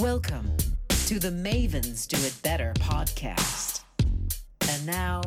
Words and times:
Welcome 0.00 0.56
to 1.06 1.18
the 1.18 1.30
Mavens 1.30 2.06
Do 2.06 2.16
It 2.24 2.32
Better 2.44 2.72
podcast. 2.74 3.80
And 4.70 4.86
now, 4.86 5.22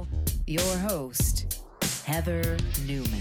your 0.48 0.78
host, 0.78 1.62
Heather 2.06 2.56
Newman. 2.86 3.20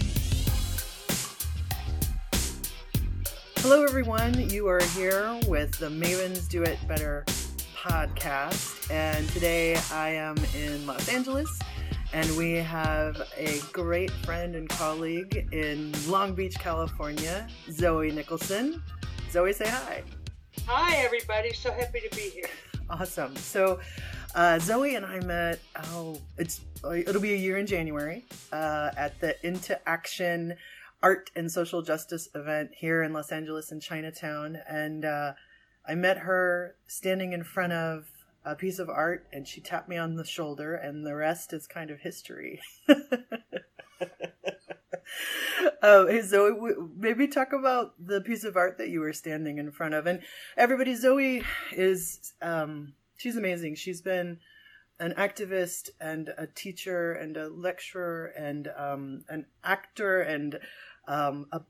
Hello, 3.57 3.83
everyone. 3.83 4.49
You 4.49 4.69
are 4.69 4.81
here 4.95 5.37
with 5.49 5.77
the 5.77 5.89
Mavens 5.89 6.47
Do 6.47 6.63
It 6.63 6.79
Better 6.87 7.25
podcast. 7.75 8.89
And 8.89 9.27
today 9.29 9.75
I 9.91 10.11
am 10.11 10.37
in 10.55 10.87
Los 10.87 11.09
Angeles 11.09 11.59
and 12.13 12.29
we 12.37 12.53
have 12.53 13.21
a 13.35 13.59
great 13.73 14.11
friend 14.23 14.55
and 14.55 14.69
colleague 14.69 15.49
in 15.51 15.91
Long 16.07 16.33
Beach, 16.33 16.55
California, 16.55 17.45
Zoe 17.69 18.09
Nicholson. 18.11 18.81
Zoe, 19.29 19.51
say 19.51 19.67
hi. 19.67 20.03
Hi, 20.67 20.97
everybody. 20.97 21.53
So 21.53 21.71
happy 21.71 21.99
to 21.99 22.15
be 22.15 22.29
here. 22.29 22.49
Awesome. 22.89 23.35
So, 23.35 23.79
uh, 24.35 24.59
Zoe 24.59 24.95
and 24.95 25.05
I 25.05 25.19
met. 25.21 25.59
Oh, 25.89 26.19
it's 26.37 26.61
it'll 26.83 27.21
be 27.21 27.33
a 27.33 27.37
year 27.37 27.57
in 27.57 27.65
January 27.65 28.25
uh, 28.51 28.91
at 28.95 29.19
the 29.19 29.35
Into 29.45 29.79
Action 29.87 30.55
Art 31.03 31.31
and 31.35 31.51
Social 31.51 31.81
Justice 31.81 32.29
event 32.35 32.71
here 32.77 33.03
in 33.03 33.13
Los 33.13 33.31
Angeles 33.31 33.71
in 33.71 33.79
Chinatown, 33.79 34.57
and 34.67 35.05
uh, 35.05 35.33
I 35.87 35.95
met 35.95 36.19
her 36.19 36.75
standing 36.87 37.33
in 37.33 37.43
front 37.43 37.73
of 37.73 38.07
a 38.45 38.55
piece 38.55 38.79
of 38.79 38.89
art, 38.89 39.27
and 39.31 39.47
she 39.47 39.61
tapped 39.61 39.89
me 39.89 39.97
on 39.97 40.15
the 40.15 40.25
shoulder, 40.25 40.75
and 40.75 41.05
the 41.05 41.15
rest 41.15 41.53
is 41.53 41.67
kind 41.67 41.91
of 41.91 41.99
history. 41.99 42.59
um, 45.81 46.21
Zoe, 46.21 46.51
maybe 46.97 47.27
talk 47.27 47.53
about 47.53 47.93
the 47.99 48.21
piece 48.21 48.43
of 48.43 48.55
art 48.55 48.77
that 48.77 48.89
you 48.89 48.99
were 48.99 49.13
standing 49.13 49.57
in 49.57 49.71
front 49.71 49.93
of. 49.93 50.05
And 50.05 50.21
everybody, 50.57 50.95
Zoe 50.95 51.43
is, 51.71 52.33
um, 52.41 52.93
she's 53.17 53.35
amazing. 53.35 53.75
She's 53.75 54.01
been 54.01 54.39
an 54.99 55.13
activist 55.17 55.89
and 55.99 56.29
a 56.37 56.45
teacher 56.45 57.13
and 57.13 57.35
a 57.35 57.49
lecturer 57.49 58.27
and 58.37 58.69
um, 58.77 59.23
an 59.29 59.47
actor 59.63 60.21
and 60.21 60.59
um, 61.07 61.47
a, 61.51 61.61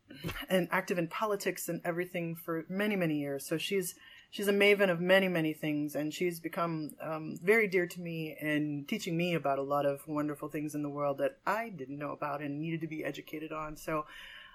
and 0.50 0.68
active 0.72 0.98
in 0.98 1.08
politics 1.08 1.70
and 1.70 1.80
everything 1.86 2.36
for 2.36 2.66
many 2.70 2.98
many 2.98 3.20
years. 3.20 3.48
So 3.48 3.58
she's 3.58 3.96
she's 4.32 4.48
a 4.48 4.54
maven 4.54 4.90
of 4.90 5.00
many 5.00 5.28
many 5.28 5.54
things, 5.54 5.96
and 5.96 6.12
she's 6.12 6.40
become 6.40 6.92
um, 7.00 7.38
very 7.44 7.68
dear 7.68 7.86
to 7.86 8.02
me 8.02 8.36
and 8.42 8.88
teaching 8.88 9.16
me 9.16 9.36
about 9.36 9.60
a 9.60 9.64
lot 9.64 9.86
of 9.86 10.08
wonderful 10.08 10.50
things 10.50 10.74
in 10.74 10.82
the 10.82 10.90
world 10.90 11.20
that 11.20 11.38
I 11.46 11.70
didn't 11.70 12.00
know 12.00 12.12
about 12.12 12.42
and 12.42 12.60
needed 12.60 12.82
to 12.82 12.88
be 12.88 13.06
educated 13.06 13.52
on. 13.52 13.78
So 13.78 14.06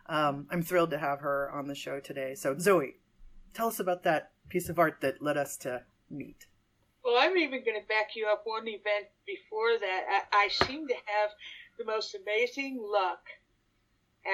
um, 0.06 0.48
I'm 0.50 0.62
thrilled 0.62 0.90
to 0.90 0.98
have 0.98 1.20
her 1.20 1.50
on 1.52 1.68
the 1.68 1.74
show 1.74 2.00
today. 2.00 2.34
So 2.34 2.58
Zoe, 2.58 2.96
tell 3.54 3.68
us 3.68 3.78
about 3.78 4.02
that 4.02 4.32
piece 4.48 4.68
of 4.68 4.78
art 4.78 4.98
that 5.02 5.22
led 5.22 5.36
us 5.36 5.56
to 5.58 5.82
meet. 6.10 6.46
Well, 7.04 7.16
I'm 7.18 7.36
even 7.36 7.64
going 7.64 7.80
to 7.80 7.86
back 7.86 8.16
you 8.16 8.26
up 8.26 8.42
one 8.44 8.66
event 8.66 9.06
before 9.26 9.78
that. 9.78 10.24
I, 10.32 10.46
I 10.46 10.48
seem 10.66 10.88
to 10.88 10.94
have 10.94 11.30
the 11.78 11.84
most 11.84 12.16
amazing 12.16 12.80
luck 12.82 13.20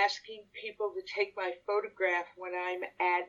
asking 0.05 0.45
people 0.59 0.95
to 0.95 1.03
take 1.15 1.35
my 1.37 1.53
photograph 1.67 2.25
when 2.37 2.53
I'm 2.55 2.83
at 2.83 3.29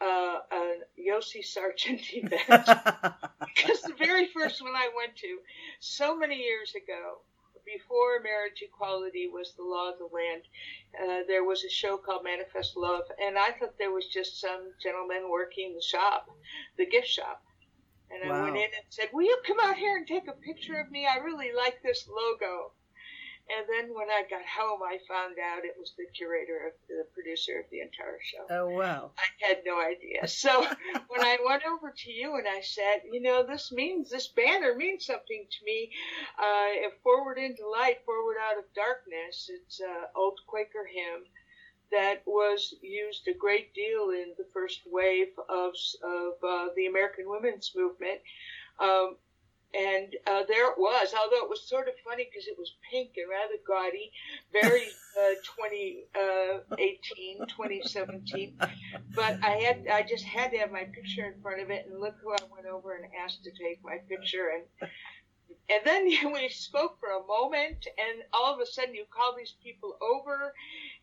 uh, 0.00 0.38
a 0.52 0.74
Yosi 0.98 1.44
Sergant 1.44 2.00
event. 2.12 2.46
because 2.46 3.80
the 3.82 3.94
very 3.98 4.26
first 4.26 4.62
one 4.62 4.74
I 4.74 4.90
went 4.96 5.16
to, 5.16 5.38
so 5.80 6.16
many 6.16 6.36
years 6.36 6.74
ago, 6.74 7.20
before 7.66 8.20
marriage 8.22 8.62
equality 8.62 9.28
was 9.28 9.54
the 9.56 9.64
law 9.64 9.90
of 9.90 9.98
the 9.98 10.06
land, 10.06 10.42
uh, 11.02 11.26
there 11.26 11.44
was 11.44 11.64
a 11.64 11.68
show 11.68 11.96
called 11.96 12.22
Manifest 12.24 12.76
Love, 12.76 13.04
and 13.20 13.36
I 13.36 13.50
thought 13.50 13.78
there 13.78 13.90
was 13.92 14.06
just 14.06 14.40
some 14.40 14.72
gentleman 14.80 15.28
working 15.28 15.74
the 15.74 15.82
shop, 15.82 16.28
the 16.78 16.86
gift 16.86 17.08
shop. 17.08 17.42
And 18.08 18.30
wow. 18.30 18.38
I 18.38 18.42
went 18.44 18.56
in 18.56 18.62
and 18.62 18.86
said, 18.88 19.08
Will 19.12 19.24
you 19.24 19.36
come 19.44 19.58
out 19.60 19.76
here 19.76 19.96
and 19.96 20.06
take 20.06 20.28
a 20.28 20.32
picture 20.32 20.78
of 20.78 20.90
me? 20.92 21.06
I 21.06 21.18
really 21.18 21.50
like 21.52 21.82
this 21.82 22.08
logo. 22.08 22.70
And 23.46 23.64
then 23.70 23.94
when 23.94 24.10
I 24.10 24.22
got 24.28 24.42
home, 24.42 24.80
I 24.82 24.98
found 25.06 25.36
out 25.38 25.64
it 25.64 25.76
was 25.78 25.92
the 25.96 26.06
curator, 26.16 26.66
of 26.66 26.72
the 26.88 27.06
producer 27.14 27.60
of 27.60 27.70
the 27.70 27.80
entire 27.80 28.18
show. 28.20 28.44
Oh, 28.50 28.68
wow. 28.68 29.12
I 29.16 29.46
had 29.46 29.58
no 29.64 29.78
idea. 29.78 30.26
So 30.26 30.66
when 31.08 31.22
I 31.22 31.38
went 31.46 31.62
over 31.64 31.94
to 31.96 32.10
you 32.10 32.34
and 32.36 32.46
I 32.48 32.60
said, 32.60 33.06
you 33.10 33.22
know, 33.22 33.46
this 33.46 33.70
means, 33.70 34.10
this 34.10 34.26
banner 34.26 34.74
means 34.74 35.06
something 35.06 35.46
to 35.48 35.64
me. 35.64 35.90
Uh, 36.38 36.90
forward 37.04 37.38
into 37.38 37.68
light, 37.68 38.04
forward 38.04 38.36
out 38.50 38.58
of 38.58 38.64
darkness. 38.74 39.48
It's 39.48 39.78
an 39.80 40.10
old 40.16 40.40
Quaker 40.48 40.86
hymn 40.92 41.24
that 41.92 42.22
was 42.26 42.74
used 42.82 43.28
a 43.28 43.34
great 43.34 43.72
deal 43.74 44.10
in 44.10 44.34
the 44.36 44.46
first 44.52 44.80
wave 44.90 45.30
of, 45.48 45.72
of 46.02 46.32
uh, 46.42 46.66
the 46.74 46.86
American 46.86 47.28
women's 47.28 47.72
movement. 47.76 48.20
Um, 48.80 49.16
and 49.76 50.16
uh, 50.26 50.42
there 50.48 50.70
it 50.70 50.78
was, 50.78 51.12
although 51.12 51.44
it 51.44 51.50
was 51.50 51.68
sort 51.68 51.88
of 51.88 51.94
funny 52.04 52.24
because 52.30 52.46
it 52.46 52.56
was 52.58 52.72
pink 52.90 53.10
and 53.16 53.28
rather 53.28 53.60
gaudy, 53.66 54.10
very 54.52 54.88
uh, 55.20 55.36
2018, 55.44 57.42
uh, 57.42 57.46
2017. 57.46 58.56
But 59.14 59.38
I 59.42 59.60
had, 59.60 59.86
I 59.92 60.02
just 60.02 60.24
had 60.24 60.50
to 60.52 60.58
have 60.58 60.72
my 60.72 60.84
picture 60.84 61.26
in 61.26 61.40
front 61.42 61.60
of 61.60 61.70
it, 61.70 61.86
and 61.90 62.00
look 62.00 62.14
who 62.22 62.32
I 62.32 62.38
went 62.50 62.66
over 62.66 62.94
and 62.96 63.04
asked 63.22 63.44
to 63.44 63.50
take 63.50 63.84
my 63.84 63.98
picture, 64.08 64.48
and 64.54 64.90
and 65.68 65.80
then 65.84 66.06
we 66.32 66.48
spoke 66.48 66.98
for 66.98 67.10
a 67.10 67.26
moment, 67.26 67.86
and 67.86 68.22
all 68.32 68.54
of 68.54 68.60
a 68.60 68.66
sudden 68.66 68.94
you 68.94 69.04
call 69.12 69.34
these 69.36 69.54
people 69.62 69.98
over, 70.00 70.54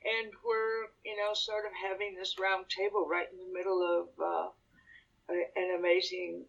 and 0.02 0.34
we're 0.44 0.90
you 1.06 1.16
know 1.18 1.34
sort 1.34 1.66
of 1.66 1.72
having 1.78 2.16
this 2.18 2.36
round 2.42 2.66
table 2.70 3.06
right 3.10 3.28
in 3.32 3.38
the 3.38 3.54
middle 3.54 3.82
of 3.86 4.08
uh, 4.18 4.50
an 5.30 5.78
amazing 5.78 6.46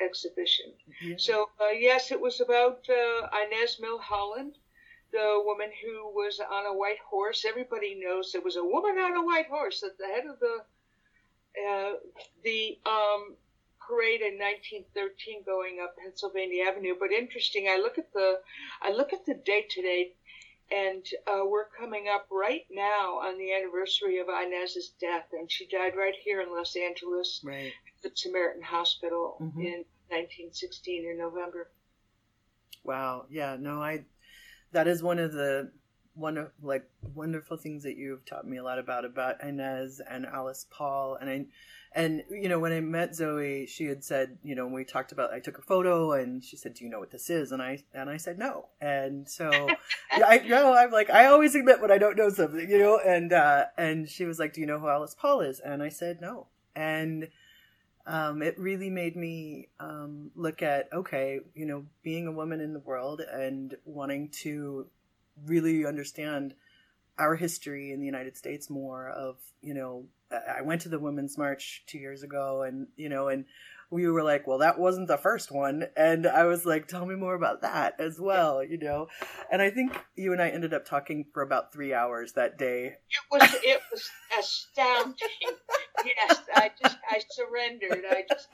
exhibition. 0.00 0.72
So 1.18 1.48
uh, 1.60 1.72
yes, 1.78 2.10
it 2.12 2.20
was 2.20 2.40
about 2.40 2.86
uh, 2.88 3.28
Inez 3.44 3.80
Milholland, 3.82 4.54
the 5.12 5.42
woman 5.44 5.70
who 5.82 6.08
was 6.14 6.40
on 6.40 6.66
a 6.66 6.76
white 6.76 7.00
horse. 7.08 7.44
Everybody 7.48 7.94
knows 7.94 8.32
there 8.32 8.42
was 8.42 8.56
a 8.56 8.64
woman 8.64 8.98
on 8.98 9.16
a 9.16 9.24
white 9.24 9.46
horse 9.48 9.82
at 9.82 9.96
the 9.98 10.06
head 10.06 10.26
of 10.26 10.38
the 10.40 10.58
uh, 11.68 11.92
the 12.44 12.78
um, 12.86 13.34
parade 13.80 14.20
in 14.20 14.38
1913 14.38 15.42
going 15.44 15.80
up 15.82 15.96
Pennsylvania 15.96 16.64
Avenue. 16.64 16.94
But 16.98 17.10
interesting, 17.10 17.68
I 17.68 17.78
look 17.78 17.98
at 17.98 18.12
the 18.12 18.40
I 18.82 18.92
look 18.92 19.12
at 19.12 19.24
the 19.24 19.34
date 19.34 19.70
today, 19.70 20.12
and 20.70 21.04
uh, 21.26 21.44
we're 21.46 21.68
coming 21.78 22.06
up 22.12 22.26
right 22.30 22.66
now 22.70 23.18
on 23.18 23.38
the 23.38 23.52
anniversary 23.54 24.18
of 24.18 24.28
Inez's 24.28 24.92
death, 25.00 25.26
and 25.32 25.50
she 25.50 25.66
died 25.66 25.92
right 25.96 26.14
here 26.24 26.40
in 26.42 26.50
Los 26.50 26.76
Angeles. 26.76 27.40
Right 27.44 27.72
the 28.02 28.10
Samaritan 28.14 28.62
Hospital 28.62 29.36
mm-hmm. 29.40 29.60
in 29.60 29.84
1916 30.08 31.04
in 31.04 31.18
November. 31.18 31.70
Wow. 32.84 33.26
Yeah. 33.30 33.56
No, 33.58 33.82
I. 33.82 34.04
That 34.72 34.86
is 34.86 35.02
one 35.02 35.18
of 35.18 35.32
the 35.32 35.70
one 36.14 36.36
of 36.36 36.50
like 36.62 36.84
wonderful 37.14 37.56
things 37.56 37.82
that 37.84 37.96
you've 37.96 38.24
taught 38.26 38.46
me 38.46 38.58
a 38.58 38.62
lot 38.62 38.78
about 38.78 39.04
about 39.04 39.42
Inez 39.42 40.00
and 40.00 40.26
Alice 40.26 40.66
Paul 40.70 41.16
and 41.20 41.30
I 41.30 41.46
and 41.92 42.22
you 42.30 42.48
know 42.48 42.58
when 42.58 42.72
I 42.72 42.80
met 42.80 43.14
Zoe 43.14 43.66
she 43.66 43.86
had 43.86 44.04
said 44.04 44.38
you 44.42 44.54
know 44.54 44.64
when 44.64 44.74
we 44.74 44.84
talked 44.84 45.12
about 45.12 45.32
I 45.32 45.40
took 45.40 45.58
a 45.58 45.62
photo 45.62 46.12
and 46.12 46.42
she 46.44 46.56
said 46.56 46.74
do 46.74 46.84
you 46.84 46.90
know 46.90 46.98
what 46.98 47.10
this 47.10 47.30
is? 47.30 47.52
And 47.52 47.62
I 47.62 47.84
and 47.94 48.10
I 48.10 48.16
said 48.16 48.38
no. 48.38 48.66
And 48.80 49.28
so 49.28 49.50
I 50.12 50.40
you 50.44 50.50
know 50.50 50.74
I'm 50.74 50.90
like 50.90 51.10
I 51.10 51.26
always 51.26 51.54
admit 51.54 51.80
when 51.80 51.90
I 51.90 51.98
don't 51.98 52.16
know 52.16 52.28
something 52.28 52.68
you 52.68 52.78
know? 52.78 52.98
And 52.98 53.32
uh 53.32 53.66
and 53.76 54.08
she 54.08 54.24
was 54.24 54.38
like 54.38 54.52
do 54.52 54.60
you 54.60 54.66
know 54.66 54.78
who 54.78 54.88
Alice 54.88 55.16
Paul 55.18 55.40
is? 55.40 55.60
And 55.60 55.82
I 55.82 55.88
said 55.88 56.20
no. 56.20 56.46
And 56.76 57.28
um, 58.08 58.40
it 58.40 58.58
really 58.58 58.88
made 58.88 59.16
me 59.16 59.68
um, 59.78 60.30
look 60.34 60.62
at 60.62 60.88
okay, 60.92 61.40
you 61.54 61.66
know, 61.66 61.84
being 62.02 62.26
a 62.26 62.32
woman 62.32 62.60
in 62.60 62.72
the 62.72 62.78
world 62.78 63.20
and 63.20 63.76
wanting 63.84 64.30
to 64.30 64.86
really 65.44 65.84
understand 65.84 66.54
our 67.18 67.36
history 67.36 67.92
in 67.92 68.00
the 68.00 68.06
United 68.06 68.36
States 68.36 68.70
more. 68.70 69.08
Of 69.08 69.36
you 69.60 69.74
know, 69.74 70.06
I 70.30 70.62
went 70.62 70.82
to 70.82 70.88
the 70.88 70.98
Women's 70.98 71.36
March 71.38 71.82
two 71.86 71.98
years 71.98 72.22
ago, 72.22 72.62
and 72.62 72.88
you 72.96 73.08
know, 73.08 73.28
and 73.28 73.44
we 73.90 74.06
were 74.06 74.22
like, 74.22 74.46
well, 74.46 74.58
that 74.58 74.78
wasn't 74.78 75.08
the 75.08 75.16
first 75.16 75.50
one. 75.50 75.84
And 75.96 76.26
I 76.26 76.44
was 76.44 76.66
like, 76.66 76.88
tell 76.88 77.06
me 77.06 77.14
more 77.14 77.34
about 77.34 77.62
that 77.62 77.94
as 77.98 78.20
well, 78.20 78.62
you 78.62 78.76
know? 78.78 79.08
And 79.50 79.62
I 79.62 79.70
think 79.70 79.98
you 80.14 80.32
and 80.32 80.42
I 80.42 80.48
ended 80.48 80.74
up 80.74 80.84
talking 80.84 81.24
for 81.32 81.42
about 81.42 81.72
three 81.72 81.94
hours 81.94 82.32
that 82.34 82.58
day. 82.58 82.96
It 83.10 83.22
was, 83.30 83.54
it 83.62 83.80
was 83.90 84.10
astounding. 84.38 85.14
yes, 86.04 86.40
I 86.54 86.70
just, 86.82 86.98
I 87.10 87.22
surrendered. 87.30 88.04
I 88.10 88.24
just, 88.28 88.48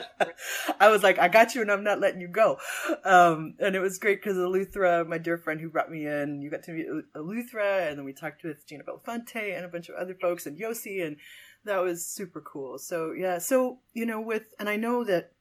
I 0.80 0.88
was 0.88 1.02
like, 1.02 1.18
I 1.18 1.28
got 1.28 1.54
you 1.54 1.62
and 1.62 1.70
I'm 1.70 1.84
not 1.84 2.00
letting 2.00 2.20
you 2.20 2.28
go. 2.28 2.58
Um, 3.04 3.54
and 3.58 3.74
it 3.74 3.80
was 3.80 3.98
great 3.98 4.22
because 4.22 4.36
Eleuthera, 4.36 5.06
my 5.06 5.18
dear 5.18 5.38
friend 5.38 5.60
who 5.60 5.68
brought 5.68 5.90
me 5.90 6.06
in, 6.06 6.42
you 6.42 6.50
got 6.50 6.62
to 6.64 6.72
meet 6.72 6.86
Eleuthera 7.14 7.88
and 7.88 7.98
then 7.98 8.04
we 8.04 8.12
talked 8.12 8.44
with 8.44 8.66
Gina 8.66 8.84
Belafonte 8.84 9.56
and 9.56 9.64
a 9.64 9.68
bunch 9.68 9.88
of 9.88 9.94
other 9.96 10.14
folks 10.14 10.46
and 10.46 10.58
Yosi 10.58 11.06
and 11.06 11.16
that 11.64 11.78
was 11.78 12.06
super 12.06 12.40
cool. 12.40 12.78
So 12.78 13.12
yeah, 13.12 13.38
so 13.38 13.80
you 13.92 14.06
know, 14.06 14.20
with 14.20 14.54
and 14.58 14.68
I 14.68 14.76
know 14.76 15.04
that 15.04 15.32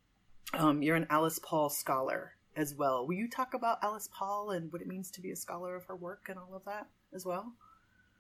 um, 0.54 0.82
you're 0.82 0.96
an 0.96 1.08
Alice 1.10 1.40
Paul 1.40 1.70
scholar 1.70 2.34
as 2.56 2.74
well. 2.74 3.08
Will 3.08 3.16
you 3.16 3.30
talk 3.30 3.54
about 3.54 3.80
Alice 3.84 4.10
Paul 4.12 4.52
and 4.52 4.72
what 4.72 4.82
it 4.82 4.88
means 4.88 5.12
to 5.12 5.22
be 5.22 5.32
a 5.32 5.36
scholar 5.36 5.76
of 5.76 5.86
her 5.86 5.96
work 5.96 6.26
and 6.30 6.38
all 6.38 6.56
of 6.56 6.66
that 6.66 6.88
as 7.14 7.26
well? 7.26 7.54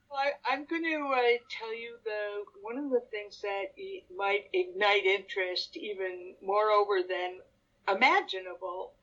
Well, 0.10 0.22
I, 0.50 0.54
am 0.54 0.66
going 0.66 0.84
to 0.84 1.14
uh, 1.14 1.38
tell 1.50 1.74
you 1.76 1.98
the 2.04 2.44
one 2.62 2.78
of 2.78 2.90
the 2.90 3.04
things 3.12 3.42
that 3.42 3.76
might 4.16 4.46
ignite 4.54 5.06
interest 5.06 5.76
even 5.76 6.36
moreover 6.42 7.02
than 7.08 7.40
imaginable. 7.88 8.94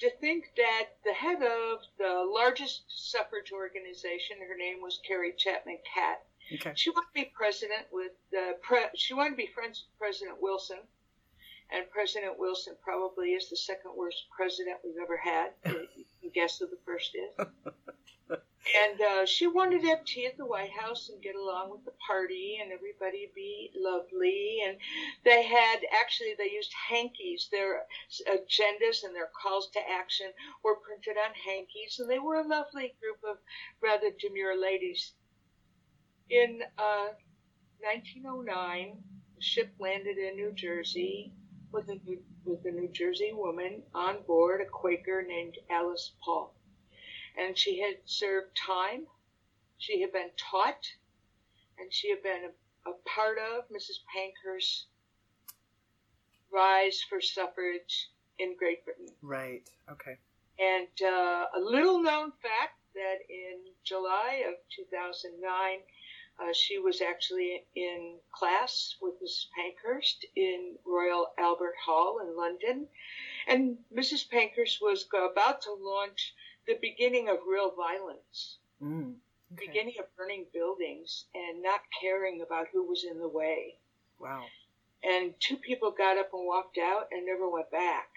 To 0.00 0.10
think 0.20 0.50
that 0.56 0.96
the 1.04 1.12
head 1.12 1.42
of 1.42 1.78
the 1.98 2.28
largest 2.34 2.84
suffrage 2.88 3.52
organization, 3.52 4.38
her 4.48 4.56
name 4.56 4.80
was 4.82 5.00
Carrie 5.06 5.34
Chapman 5.36 5.78
Catt. 5.94 6.24
Okay. 6.52 6.72
She 6.74 6.90
wanted 6.90 7.06
to 7.14 7.14
be 7.14 7.32
president 7.36 7.86
with 7.92 8.12
the 8.32 8.56
pre- 8.62 8.90
she 8.96 9.14
wanted 9.14 9.30
to 9.30 9.36
be 9.36 9.46
friends 9.46 9.84
with 9.84 9.98
President 9.98 10.38
Wilson, 10.40 10.78
and 11.70 11.88
President 11.90 12.38
Wilson 12.38 12.74
probably 12.82 13.32
is 13.34 13.48
the 13.48 13.56
second 13.56 13.92
worst 13.96 14.24
president 14.34 14.78
we've 14.82 15.00
ever 15.00 15.16
had. 15.16 15.50
you 15.66 16.04
can 16.20 16.30
guess 16.34 16.58
who 16.58 16.66
the 16.66 16.78
first 16.84 17.14
is. 17.14 17.46
And 18.64 19.00
uh, 19.00 19.26
she 19.26 19.48
wanted 19.48 19.82
to 19.82 19.88
have 19.88 20.04
tea 20.04 20.26
at 20.26 20.36
the 20.36 20.46
White 20.46 20.70
House 20.70 21.08
and 21.08 21.20
get 21.20 21.34
along 21.34 21.72
with 21.72 21.84
the 21.84 21.94
party 22.06 22.60
and 22.62 22.70
everybody 22.70 23.32
be 23.34 23.72
lovely. 23.74 24.62
And 24.64 24.78
they 25.24 25.42
had 25.42 25.80
actually 26.00 26.34
they 26.38 26.50
used 26.52 26.72
hankies. 26.88 27.48
Their 27.50 27.86
agendas 28.30 29.02
and 29.02 29.16
their 29.16 29.30
calls 29.42 29.68
to 29.72 29.80
action 29.90 30.32
were 30.62 30.76
printed 30.76 31.16
on 31.16 31.34
hankies, 31.34 31.98
and 31.98 32.08
they 32.08 32.20
were 32.20 32.36
a 32.36 32.46
lovely 32.46 32.94
group 33.00 33.18
of 33.28 33.38
rather 33.82 34.10
demure 34.20 34.56
ladies. 34.56 35.12
In 36.30 36.62
uh, 36.78 37.08
1909, 37.80 39.02
the 39.34 39.42
ship 39.42 39.74
landed 39.80 40.18
in 40.18 40.36
New 40.36 40.52
Jersey 40.52 41.32
with 41.72 41.88
a 41.88 41.98
with 42.44 42.64
a 42.64 42.70
New 42.70 42.88
Jersey 42.92 43.32
woman 43.32 43.82
on 43.92 44.22
board, 44.22 44.60
a 44.60 44.66
Quaker 44.66 45.24
named 45.26 45.58
Alice 45.68 46.12
Paul 46.24 46.54
and 47.38 47.56
she 47.56 47.80
had 47.80 47.96
served 48.04 48.56
time. 48.56 49.06
She 49.78 50.00
had 50.00 50.12
been 50.12 50.30
taught, 50.36 50.86
and 51.78 51.92
she 51.92 52.10
had 52.10 52.22
been 52.22 52.50
a, 52.86 52.90
a 52.90 52.94
part 53.04 53.38
of 53.38 53.64
Mrs. 53.68 53.98
Pankhurst's 54.14 54.86
rise 56.52 57.02
for 57.08 57.20
suffrage 57.20 58.10
in 58.38 58.56
Great 58.56 58.84
Britain. 58.84 59.08
Right. 59.22 59.62
Okay. 59.90 60.18
And 60.58 60.88
uh, 61.02 61.46
a 61.56 61.60
little 61.60 62.02
known 62.02 62.30
fact 62.42 62.78
that 62.94 63.18
in 63.28 63.58
July 63.84 64.44
of 64.46 64.54
2009, 64.76 65.78
uh, 66.40 66.52
she 66.52 66.78
was 66.78 67.00
actually 67.00 67.64
in 67.74 68.18
class 68.32 68.96
with 69.00 69.14
Mrs. 69.22 69.46
Pankhurst 69.54 70.26
in 70.36 70.76
Royal 70.86 71.28
Albert 71.38 71.74
Hall 71.84 72.20
in 72.20 72.36
London. 72.36 72.88
And 73.46 73.78
Mrs. 73.94 74.28
Pankhurst 74.28 74.80
was 74.80 75.06
about 75.12 75.62
to 75.62 75.72
launch 75.72 76.34
the 76.66 76.78
beginning 76.80 77.28
of 77.28 77.38
real 77.48 77.72
violence, 77.74 78.58
mm, 78.82 79.14
okay. 79.52 79.66
beginning 79.66 79.94
of 79.98 80.06
burning 80.16 80.46
buildings 80.52 81.26
and 81.34 81.62
not 81.62 81.80
caring 82.00 82.42
about 82.42 82.68
who 82.72 82.86
was 82.86 83.04
in 83.04 83.18
the 83.18 83.28
way. 83.28 83.76
Wow. 84.18 84.44
And 85.02 85.34
two 85.40 85.56
people 85.56 85.90
got 85.90 86.18
up 86.18 86.32
and 86.32 86.46
walked 86.46 86.78
out 86.78 87.08
and 87.10 87.26
never 87.26 87.50
went 87.50 87.70
back. 87.70 88.08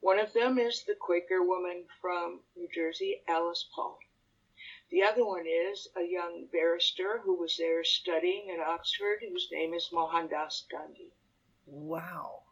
One 0.00 0.20
of 0.20 0.32
them 0.32 0.58
is 0.58 0.84
the 0.84 0.94
Quaker 0.94 1.42
woman 1.42 1.84
from 2.00 2.40
New 2.54 2.68
Jersey, 2.72 3.22
Alice 3.26 3.68
Paul. 3.74 3.98
The 4.90 5.02
other 5.02 5.24
one 5.24 5.46
is 5.48 5.88
a 5.96 6.02
young 6.02 6.46
barrister 6.52 7.18
who 7.24 7.34
was 7.34 7.56
there 7.56 7.82
studying 7.82 8.52
at 8.52 8.60
Oxford, 8.60 9.18
whose 9.20 9.50
name 9.50 9.74
is 9.74 9.90
Mohandas 9.90 10.66
Gandhi. 10.70 11.12
Wow. 11.66 12.44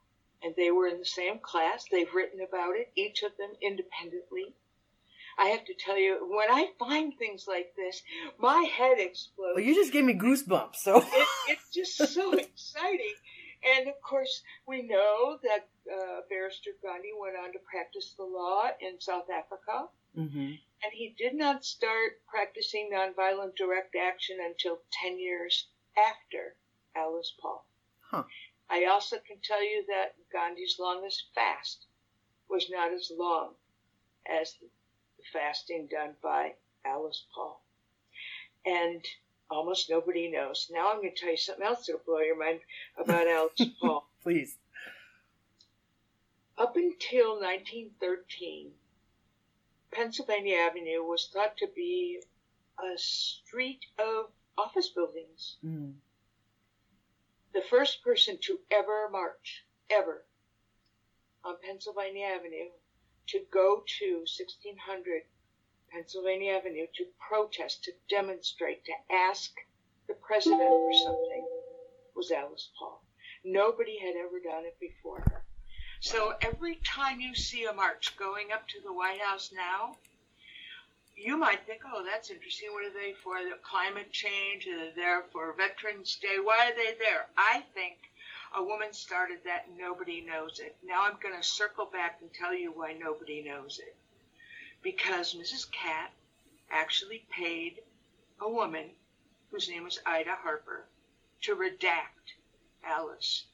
And 0.42 0.56
they 0.56 0.72
were 0.72 0.88
in 0.88 0.98
the 0.98 1.04
same 1.04 1.38
class. 1.38 1.84
They've 1.84 2.12
written 2.12 2.40
about 2.40 2.74
it, 2.74 2.90
each 2.96 3.22
of 3.22 3.36
them 3.36 3.52
independently. 3.62 4.56
I 5.38 5.46
have 5.46 5.64
to 5.64 5.74
tell 5.74 5.98
you, 5.98 6.28
when 6.30 6.50
I 6.50 6.70
find 6.78 7.12
things 7.16 7.46
like 7.48 7.74
this, 7.76 8.02
my 8.38 8.68
head 8.76 8.98
explodes. 8.98 9.56
Well, 9.56 9.64
you 9.64 9.74
just 9.74 9.92
gave 9.92 10.04
me 10.04 10.14
goosebumps. 10.14 10.76
So 10.76 10.98
it, 10.98 11.28
it's 11.48 11.70
just 11.72 11.96
so 12.14 12.32
exciting. 12.38 13.14
And 13.76 13.88
of 13.88 14.00
course, 14.02 14.42
we 14.66 14.82
know 14.82 15.38
that 15.42 15.68
uh, 15.90 16.20
Barrister 16.28 16.70
Gandhi 16.82 17.12
went 17.18 17.36
on 17.36 17.52
to 17.52 17.58
practice 17.70 18.14
the 18.16 18.24
law 18.24 18.64
in 18.80 19.00
South 19.00 19.30
Africa. 19.30 19.88
Mm-hmm. 20.16 20.52
And 20.84 20.92
he 20.92 21.14
did 21.18 21.34
not 21.34 21.64
start 21.64 22.20
practicing 22.28 22.90
nonviolent 22.92 23.56
direct 23.56 23.96
action 23.96 24.36
until 24.44 24.80
10 25.02 25.18
years 25.18 25.66
after 25.96 26.54
Alice 26.94 27.32
Paul. 27.40 27.66
Huh. 28.00 28.24
I 28.68 28.84
also 28.84 29.16
can 29.26 29.38
tell 29.42 29.62
you 29.62 29.84
that 29.88 30.14
Gandhi's 30.32 30.76
longest 30.78 31.24
fast 31.34 31.86
was 32.48 32.70
not 32.70 32.92
as 32.92 33.10
long 33.16 33.54
as 34.28 34.54
fasting 35.32 35.88
done 35.90 36.14
by 36.22 36.54
Alice 36.84 37.24
Paul. 37.34 37.62
And 38.66 39.04
almost 39.50 39.90
nobody 39.90 40.30
knows. 40.30 40.68
Now 40.70 40.90
I'm 40.90 41.00
going 41.00 41.14
to 41.14 41.20
tell 41.20 41.30
you 41.30 41.36
something 41.36 41.64
else 41.64 41.86
that'll 41.86 42.02
blow 42.06 42.20
your 42.20 42.38
mind 42.38 42.60
about 42.98 43.26
Alice 43.26 43.60
Paul. 43.80 44.08
Please. 44.22 44.56
Up 46.56 46.76
until 46.76 47.40
1913, 47.40 48.70
Pennsylvania 49.92 50.56
Avenue 50.56 51.02
was 51.02 51.30
thought 51.32 51.56
to 51.58 51.68
be 51.74 52.20
a 52.78 52.96
street 52.96 53.84
of 53.98 54.26
office 54.56 54.88
buildings. 54.88 55.56
Mm. 55.64 55.94
The 57.52 57.62
first 57.70 58.02
person 58.02 58.38
to 58.42 58.58
ever 58.70 59.08
march, 59.10 59.64
ever, 59.90 60.24
on 61.44 61.56
Pennsylvania 61.62 62.26
Avenue 62.26 62.70
to 63.28 63.40
go 63.52 63.82
to 63.98 64.24
1600 64.26 65.22
Pennsylvania 65.90 66.54
Avenue 66.54 66.86
to 66.94 67.06
protest, 67.18 67.84
to 67.84 67.92
demonstrate, 68.10 68.84
to 68.84 68.92
ask 69.10 69.52
the 70.08 70.14
president 70.14 70.60
for 70.60 70.92
something 71.04 71.46
was 72.14 72.30
Alice 72.30 72.70
Paul. 72.78 73.02
Nobody 73.44 73.98
had 73.98 74.16
ever 74.16 74.40
done 74.40 74.64
it 74.64 74.78
before 74.80 75.20
her. 75.20 75.44
So 76.00 76.34
every 76.42 76.76
time 76.84 77.20
you 77.20 77.34
see 77.34 77.64
a 77.64 77.72
march 77.72 78.16
going 78.18 78.52
up 78.52 78.68
to 78.68 78.80
the 78.84 78.92
White 78.92 79.20
House 79.20 79.52
now, 79.54 79.96
you 81.16 81.36
might 81.36 81.64
think, 81.66 81.82
oh, 81.86 82.04
that's 82.04 82.30
interesting. 82.30 82.70
What 82.72 82.84
are 82.84 82.92
they 82.92 83.14
for? 83.22 83.38
The 83.38 83.58
climate 83.62 84.12
change? 84.12 84.66
Are 84.66 84.76
they 84.76 84.92
there 84.96 85.22
for 85.32 85.54
Veterans 85.56 86.16
Day? 86.20 86.36
Why 86.42 86.70
are 86.70 86.74
they 86.74 86.98
there? 86.98 87.26
I 87.38 87.62
think 87.72 87.96
a 88.56 88.62
woman 88.62 88.92
started 88.92 89.38
that 89.44 89.66
nobody 89.76 90.20
knows 90.20 90.60
it. 90.60 90.76
Now 90.84 91.02
I'm 91.04 91.18
going 91.20 91.36
to 91.36 91.42
circle 91.42 91.86
back 91.86 92.18
and 92.20 92.32
tell 92.32 92.54
you 92.54 92.70
why 92.70 92.92
nobody 92.92 93.42
knows 93.42 93.80
it. 93.80 93.96
Because 94.82 95.34
Mrs. 95.34 95.70
Catt 95.72 96.12
actually 96.70 97.24
paid 97.30 97.80
a 98.40 98.48
woman 98.48 98.90
whose 99.50 99.68
name 99.68 99.84
was 99.84 100.00
Ida 100.06 100.36
Harper 100.36 100.84
to 101.42 101.56
redact 101.56 102.34
Alice 102.84 103.44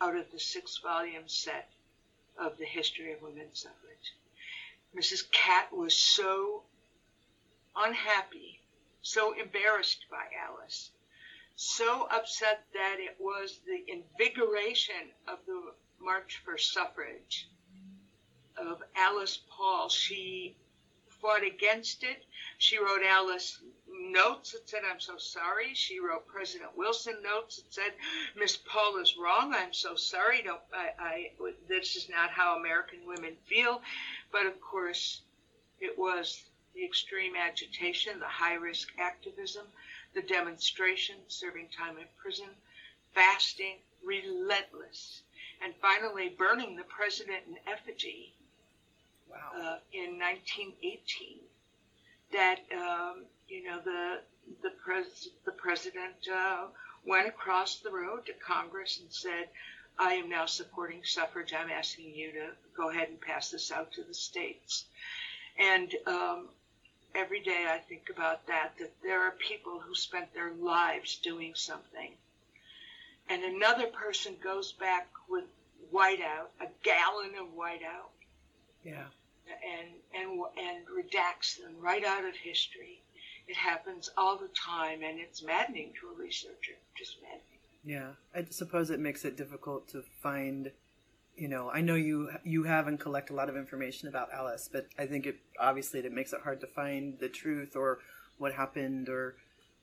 out 0.00 0.16
of 0.16 0.30
the 0.32 0.40
six 0.40 0.78
volume 0.78 1.28
set 1.28 1.68
of 2.36 2.56
the 2.58 2.64
history 2.64 3.12
of 3.12 3.22
women's 3.22 3.60
suffrage. 3.60 4.14
Mrs. 4.96 5.30
Catt 5.30 5.72
was 5.72 5.96
so 5.96 6.62
unhappy, 7.76 8.60
so 9.02 9.32
embarrassed 9.32 10.06
by 10.10 10.24
Alice 10.48 10.90
so 11.60 12.08
upset 12.10 12.64
that 12.72 12.96
it 13.00 13.16
was 13.20 13.60
the 13.66 13.84
invigoration 13.92 15.10
of 15.28 15.40
the 15.46 15.60
March 16.00 16.40
for 16.42 16.56
Suffrage 16.56 17.50
of 18.56 18.82
Alice 18.96 19.40
Paul. 19.50 19.90
She 19.90 20.56
fought 21.20 21.44
against 21.44 22.02
it. 22.02 22.24
She 22.56 22.78
wrote 22.78 23.02
Alice 23.06 23.60
notes 23.86 24.52
that 24.52 24.70
said, 24.70 24.80
I'm 24.90 25.00
so 25.00 25.18
sorry. 25.18 25.74
She 25.74 26.00
wrote 26.00 26.26
President 26.26 26.70
Wilson 26.78 27.16
notes 27.22 27.56
that 27.56 27.74
said, 27.74 27.92
Miss 28.38 28.56
Paul 28.56 28.96
is 28.96 29.18
wrong. 29.18 29.52
I'm 29.54 29.74
so 29.74 29.96
sorry. 29.96 30.40
Don't, 30.42 30.62
I, 30.72 30.92
I, 30.98 31.30
this 31.68 31.94
is 31.94 32.08
not 32.08 32.30
how 32.30 32.58
American 32.58 33.00
women 33.06 33.36
feel. 33.44 33.82
But 34.32 34.46
of 34.46 34.58
course, 34.62 35.20
it 35.78 35.98
was 35.98 36.42
the 36.74 36.86
extreme 36.86 37.34
agitation, 37.36 38.18
the 38.18 38.24
high 38.24 38.54
risk 38.54 38.88
activism 38.98 39.66
the 40.14 40.22
demonstration, 40.22 41.16
serving 41.28 41.68
time 41.76 41.96
in 41.98 42.06
prison, 42.20 42.48
fasting, 43.14 43.76
relentless, 44.04 45.22
and 45.62 45.74
finally 45.80 46.30
burning 46.38 46.76
the 46.76 46.84
president 46.84 47.42
in 47.48 47.56
effigy 47.72 48.34
wow. 49.30 49.36
uh, 49.54 49.78
in 49.92 50.18
1918. 50.18 51.38
That 52.32 52.60
um, 52.72 53.24
you 53.48 53.64
know 53.64 53.80
the 53.84 54.20
the, 54.62 54.70
pres- 54.84 55.30
the 55.44 55.52
president 55.52 56.14
uh, 56.32 56.66
went 57.04 57.28
across 57.28 57.80
the 57.80 57.90
road 57.90 58.26
to 58.26 58.32
Congress 58.34 59.00
and 59.00 59.12
said, 59.12 59.48
"I 59.98 60.14
am 60.14 60.28
now 60.28 60.46
supporting 60.46 61.02
suffrage. 61.04 61.52
I'm 61.52 61.70
asking 61.70 62.14
you 62.14 62.32
to 62.32 62.46
go 62.76 62.90
ahead 62.90 63.08
and 63.08 63.20
pass 63.20 63.50
this 63.50 63.72
out 63.72 63.92
to 63.92 64.04
the 64.04 64.14
states." 64.14 64.84
And 65.58 65.94
um, 66.06 66.48
every 67.14 67.40
day 67.40 67.66
I 67.68 67.78
think 67.78 68.08
about 68.10 68.46
that, 68.46 68.72
that 68.78 68.92
there 69.02 69.22
are 69.26 69.32
people 69.32 69.80
who 69.80 69.94
spent 69.94 70.32
their 70.34 70.52
lives 70.52 71.18
doing 71.22 71.52
something. 71.54 72.12
And 73.28 73.42
another 73.44 73.86
person 73.86 74.34
goes 74.42 74.72
back 74.72 75.08
with 75.28 75.44
whiteout, 75.92 76.48
a 76.60 76.66
gallon 76.82 77.30
of 77.40 77.48
whiteout. 77.56 78.10
Yeah. 78.84 79.06
And, 79.46 79.88
and, 80.14 80.40
and 80.58 80.86
redacts 80.86 81.58
them 81.60 81.74
right 81.80 82.04
out 82.04 82.24
of 82.24 82.34
history 82.36 83.02
It 83.48 83.56
happens 83.56 84.08
all 84.16 84.36
the 84.36 84.48
time, 84.48 85.02
and 85.02 85.18
it's 85.18 85.42
maddening 85.42 85.92
to 86.00 86.08
a 86.10 86.14
researcher. 86.14 86.74
Just 86.96 87.16
maddening. 87.20 87.58
Yeah, 87.84 88.10
I 88.32 88.46
suppose 88.50 88.90
it 88.90 89.00
makes 89.00 89.24
it 89.24 89.36
difficult 89.36 89.88
to 89.88 90.02
find. 90.22 90.70
You 91.40 91.48
know, 91.48 91.70
I 91.70 91.80
know 91.80 91.94
you 91.94 92.28
you 92.44 92.64
have 92.64 92.86
and 92.86 93.00
collect 93.00 93.30
a 93.30 93.32
lot 93.32 93.48
of 93.48 93.56
information 93.56 94.08
about 94.08 94.28
Alice, 94.30 94.68
but 94.70 94.86
I 94.98 95.06
think 95.06 95.24
it 95.24 95.36
obviously 95.58 96.00
it 96.00 96.12
makes 96.12 96.34
it 96.34 96.42
hard 96.42 96.60
to 96.60 96.66
find 96.66 97.18
the 97.18 97.30
truth 97.30 97.74
or 97.76 98.00
what 98.36 98.52
happened 98.52 99.08
or 99.08 99.36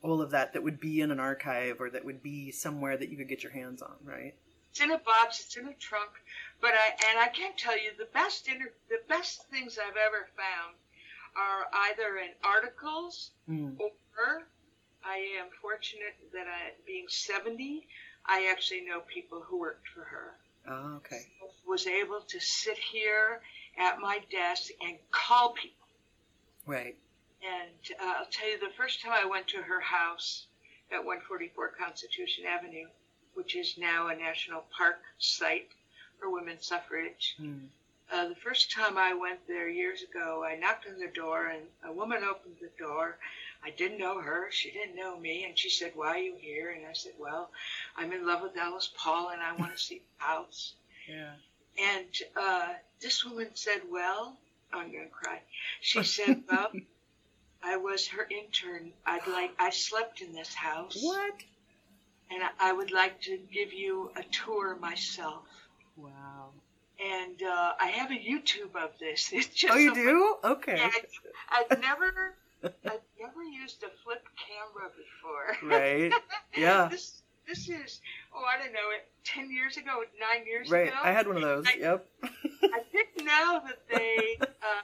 all 0.04 0.22
of 0.22 0.30
that 0.30 0.54
that 0.54 0.62
would 0.62 0.80
be 0.80 1.02
in 1.02 1.10
an 1.10 1.20
archive 1.20 1.82
or 1.82 1.90
that 1.90 2.06
would 2.06 2.22
be 2.22 2.52
somewhere 2.52 2.96
that 2.96 3.10
you 3.10 3.18
could 3.18 3.28
get 3.28 3.42
your 3.42 3.52
hands 3.54 3.82
on, 3.82 3.96
right? 4.04 4.36
It's 4.70 4.82
in 4.82 4.92
a 4.92 5.00
box. 5.00 5.40
It's 5.40 5.58
in 5.58 5.68
a 5.68 5.74
trunk. 5.74 6.12
But 6.62 6.76
I 6.76 6.90
and 7.10 7.18
I 7.20 7.28
can't 7.30 7.58
tell 7.58 7.76
you 7.76 7.90
the 7.98 8.10
best 8.14 8.48
inter, 8.48 8.72
the 8.90 9.02
best 9.10 9.50
things 9.50 9.80
I've 9.82 9.98
ever 9.98 10.28
found 10.38 10.76
are 11.36 11.66
either 11.90 12.18
in 12.20 12.34
articles 12.44 13.32
Mm. 13.50 13.80
or 13.80 14.44
I 15.04 15.18
am 15.40 15.48
fortunate 15.60 16.18
that 16.34 16.46
I, 16.46 16.74
being 16.86 17.08
70, 17.08 17.88
I 18.28 18.48
actually 18.52 18.82
know 18.82 19.00
people 19.12 19.42
who 19.42 19.58
worked 19.58 19.88
for 19.88 20.04
her. 20.04 20.36
Oh, 20.70 20.98
okay. 20.98 21.22
Was 21.68 21.86
able 21.88 22.22
to 22.22 22.40
sit 22.40 22.78
here 22.78 23.42
at 23.78 24.00
my 24.00 24.20
desk 24.32 24.72
and 24.82 24.98
call 25.12 25.52
people. 25.54 25.88
Right. 26.66 26.96
And 27.44 27.98
uh, 28.02 28.14
I'll 28.20 28.26
tell 28.32 28.50
you, 28.50 28.58
the 28.60 28.74
first 28.78 29.02
time 29.02 29.12
I 29.14 29.26
went 29.26 29.48
to 29.50 29.58
her 29.58 29.80
house 29.82 30.48
at 30.92 30.98
144 31.04 31.70
Constitution 31.80 32.46
Avenue, 32.48 32.88
which 33.36 33.56
is 33.56 33.76
now 33.78 34.08
a 34.08 34.16
national 34.16 34.64
park 34.76 35.00
site 35.20 35.68
for 36.20 36.30
women's 36.32 36.66
suffrage, 36.66 37.36
Mm. 37.40 37.68
uh, 38.12 38.30
the 38.30 38.36
first 38.36 38.72
time 38.72 38.98
I 38.98 39.14
went 39.14 39.46
there 39.48 39.70
years 39.70 40.02
ago, 40.02 40.44
I 40.44 40.56
knocked 40.56 40.88
on 40.88 40.98
the 41.00 41.08
door 41.14 41.48
and 41.48 41.62
a 41.86 41.92
woman 41.92 42.24
opened 42.24 42.56
the 42.62 42.72
door. 42.84 43.18
I 43.64 43.70
didn't 43.72 44.00
know 44.00 44.20
her. 44.22 44.48
She 44.52 44.72
didn't 44.72 44.96
know 44.96 45.20
me. 45.20 45.44
And 45.46 45.58
she 45.60 45.70
said, 45.70 45.92
Why 45.96 46.08
are 46.16 46.18
you 46.18 46.36
here? 46.40 46.72
And 46.72 46.86
I 46.88 46.94
said, 46.94 47.14
Well, 47.20 47.52
I'm 47.98 48.14
in 48.14 48.26
love 48.26 48.42
with 48.42 48.58
Alice 48.58 48.90
Paul 48.98 49.30
and 49.30 49.42
I 49.42 49.54
want 49.58 49.74
to 49.74 49.78
see 49.78 50.02
the 50.18 50.24
house. 50.26 50.74
Yeah. 51.08 51.32
And 51.78 52.08
uh, 52.36 52.68
this 53.02 53.24
woman 53.26 53.50
said, 53.54 53.82
Well, 53.90 54.38
I'm 54.74 54.92
going 54.92 55.06
to 55.06 55.10
cry. 55.10 55.42
She 55.82 56.04
said, 56.18 56.44
Well, 56.50 56.72
I 57.64 57.78
was 57.78 58.08
her 58.08 58.28
intern. 58.30 58.92
I'd 59.06 59.28
like, 59.28 59.52
I 59.60 59.70
slept 59.72 60.22
in 60.22 60.34
this 60.34 60.54
house. 60.54 60.98
What? 61.02 61.34
And 62.32 62.44
I- 62.44 62.70
I 62.70 62.74
would 62.74 62.92
like 62.92 63.22
to 63.22 63.38
give 63.52 63.74
you 63.74 64.12
a 64.16 64.24
tour 64.24 64.78
myself. 64.80 65.44
Wow. 65.96 66.50
And 67.04 67.42
uh, 67.44 67.74
I 67.80 67.88
have 67.88 68.10
a 68.12 68.16
YouTube 68.16 68.76
of 68.76 68.92
this. 69.00 69.30
It's 69.34 69.48
just 69.48 69.74
Oh, 69.74 69.78
you 69.78 69.94
do? 69.94 70.36
Okay. 70.44 70.78
Yeah, 70.78 70.90
I've 71.50 71.80
never, 71.80 72.34
I've 72.64 73.02
never 73.20 73.44
used 73.44 73.84
a 73.84 73.90
flip 74.04 74.24
camera 74.48 74.90
before. 74.98 75.70
Right. 75.70 76.12
Yeah. 76.56 76.88
this, 76.90 77.22
this 77.48 77.70
is, 77.70 78.02
oh, 78.36 78.44
I 78.44 78.58
don't 78.62 78.74
know, 78.74 78.90
it 78.96 79.08
ten 79.24 79.50
years 79.52 79.78
ago, 79.78 80.04
nine 80.20 80.46
years 80.46 80.70
Right. 80.70 80.88
ago. 80.88 80.98
I 81.02 81.12
had 81.12 81.28
one 81.28 81.38
of 81.38 81.42
those. 81.44 81.66
I- 81.68 81.78
Yep. 81.80 82.08
I 82.24 82.82
didn't 82.92 83.26
know 83.26 83.62
that 83.66 83.80
they 83.90 84.38
uh, 84.42 84.82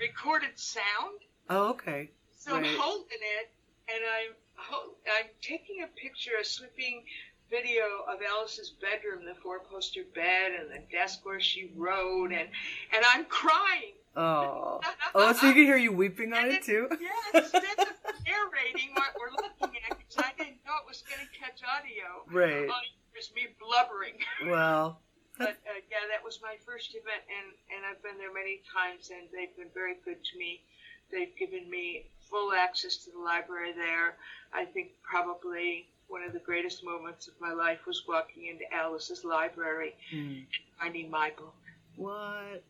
recorded 0.00 0.50
sound, 0.58 1.20
Oh, 1.50 1.70
okay. 1.70 2.10
so 2.36 2.54
I'm 2.54 2.64
holding 2.64 3.06
it, 3.40 3.50
and 3.88 4.00
I'm, 4.04 4.90
I'm 5.18 5.26
taking 5.42 5.82
a 5.82 5.86
picture, 6.00 6.32
a 6.40 6.44
sweeping 6.44 7.04
video 7.50 7.84
of 8.12 8.20
Alice's 8.28 8.70
bedroom, 8.80 9.24
the 9.24 9.34
four-poster 9.42 10.02
bed, 10.14 10.52
and 10.58 10.70
the 10.70 10.82
desk 10.92 11.24
where 11.24 11.40
she 11.40 11.70
wrote, 11.76 12.30
and 12.32 12.48
and 12.94 13.04
I'm 13.12 13.24
crying. 13.26 13.94
Oh. 14.18 14.80
Oh, 15.14 15.32
so 15.32 15.46
you 15.46 15.54
can 15.54 15.62
hear 15.62 15.76
you 15.76 15.92
weeping 15.92 16.32
on 16.32 16.50
it 16.50 16.64
too? 16.64 16.88
Yeah, 16.90 17.40
instead 17.40 17.62
of 17.62 17.94
narrating 18.26 18.90
what 18.94 19.14
we're 19.14 19.30
looking 19.30 19.78
at, 19.88 19.96
because 19.96 20.18
I 20.18 20.34
didn't 20.36 20.58
know 20.66 20.74
it 20.82 20.88
was 20.90 21.04
going 21.06 21.22
to 21.22 21.30
catch 21.38 21.62
audio. 21.62 22.26
Right. 22.26 22.66
All 22.68 22.82
you 22.82 22.98
hear 23.14 23.22
me 23.34 23.54
blubbering. 23.62 24.18
Well, 24.50 24.98
But 25.38 25.54
uh, 25.70 25.78
yeah, 25.86 26.10
that 26.10 26.24
was 26.24 26.40
my 26.42 26.56
first 26.66 26.90
event, 26.98 27.22
and 27.30 27.54
and 27.70 27.86
I've 27.86 28.02
been 28.02 28.18
there 28.18 28.34
many 28.34 28.60
times, 28.66 29.14
and 29.14 29.30
they've 29.30 29.54
been 29.54 29.70
very 29.72 29.94
good 30.04 30.18
to 30.18 30.38
me. 30.38 30.66
They've 31.14 31.34
given 31.38 31.70
me 31.70 32.10
full 32.28 32.52
access 32.52 32.96
to 33.06 33.12
the 33.12 33.22
library 33.22 33.72
there. 33.72 34.18
I 34.52 34.64
think 34.66 34.98
probably 35.02 35.86
one 36.08 36.22
of 36.24 36.32
the 36.32 36.42
greatest 36.42 36.82
moments 36.84 37.28
of 37.28 37.34
my 37.40 37.52
life 37.52 37.86
was 37.86 38.02
walking 38.08 38.46
into 38.50 38.66
Alice's 38.74 39.24
library 39.24 39.94
hmm. 40.10 40.42
and 40.42 40.46
finding 40.80 41.10
my 41.10 41.30
book. 41.38 41.54
what? 41.94 42.64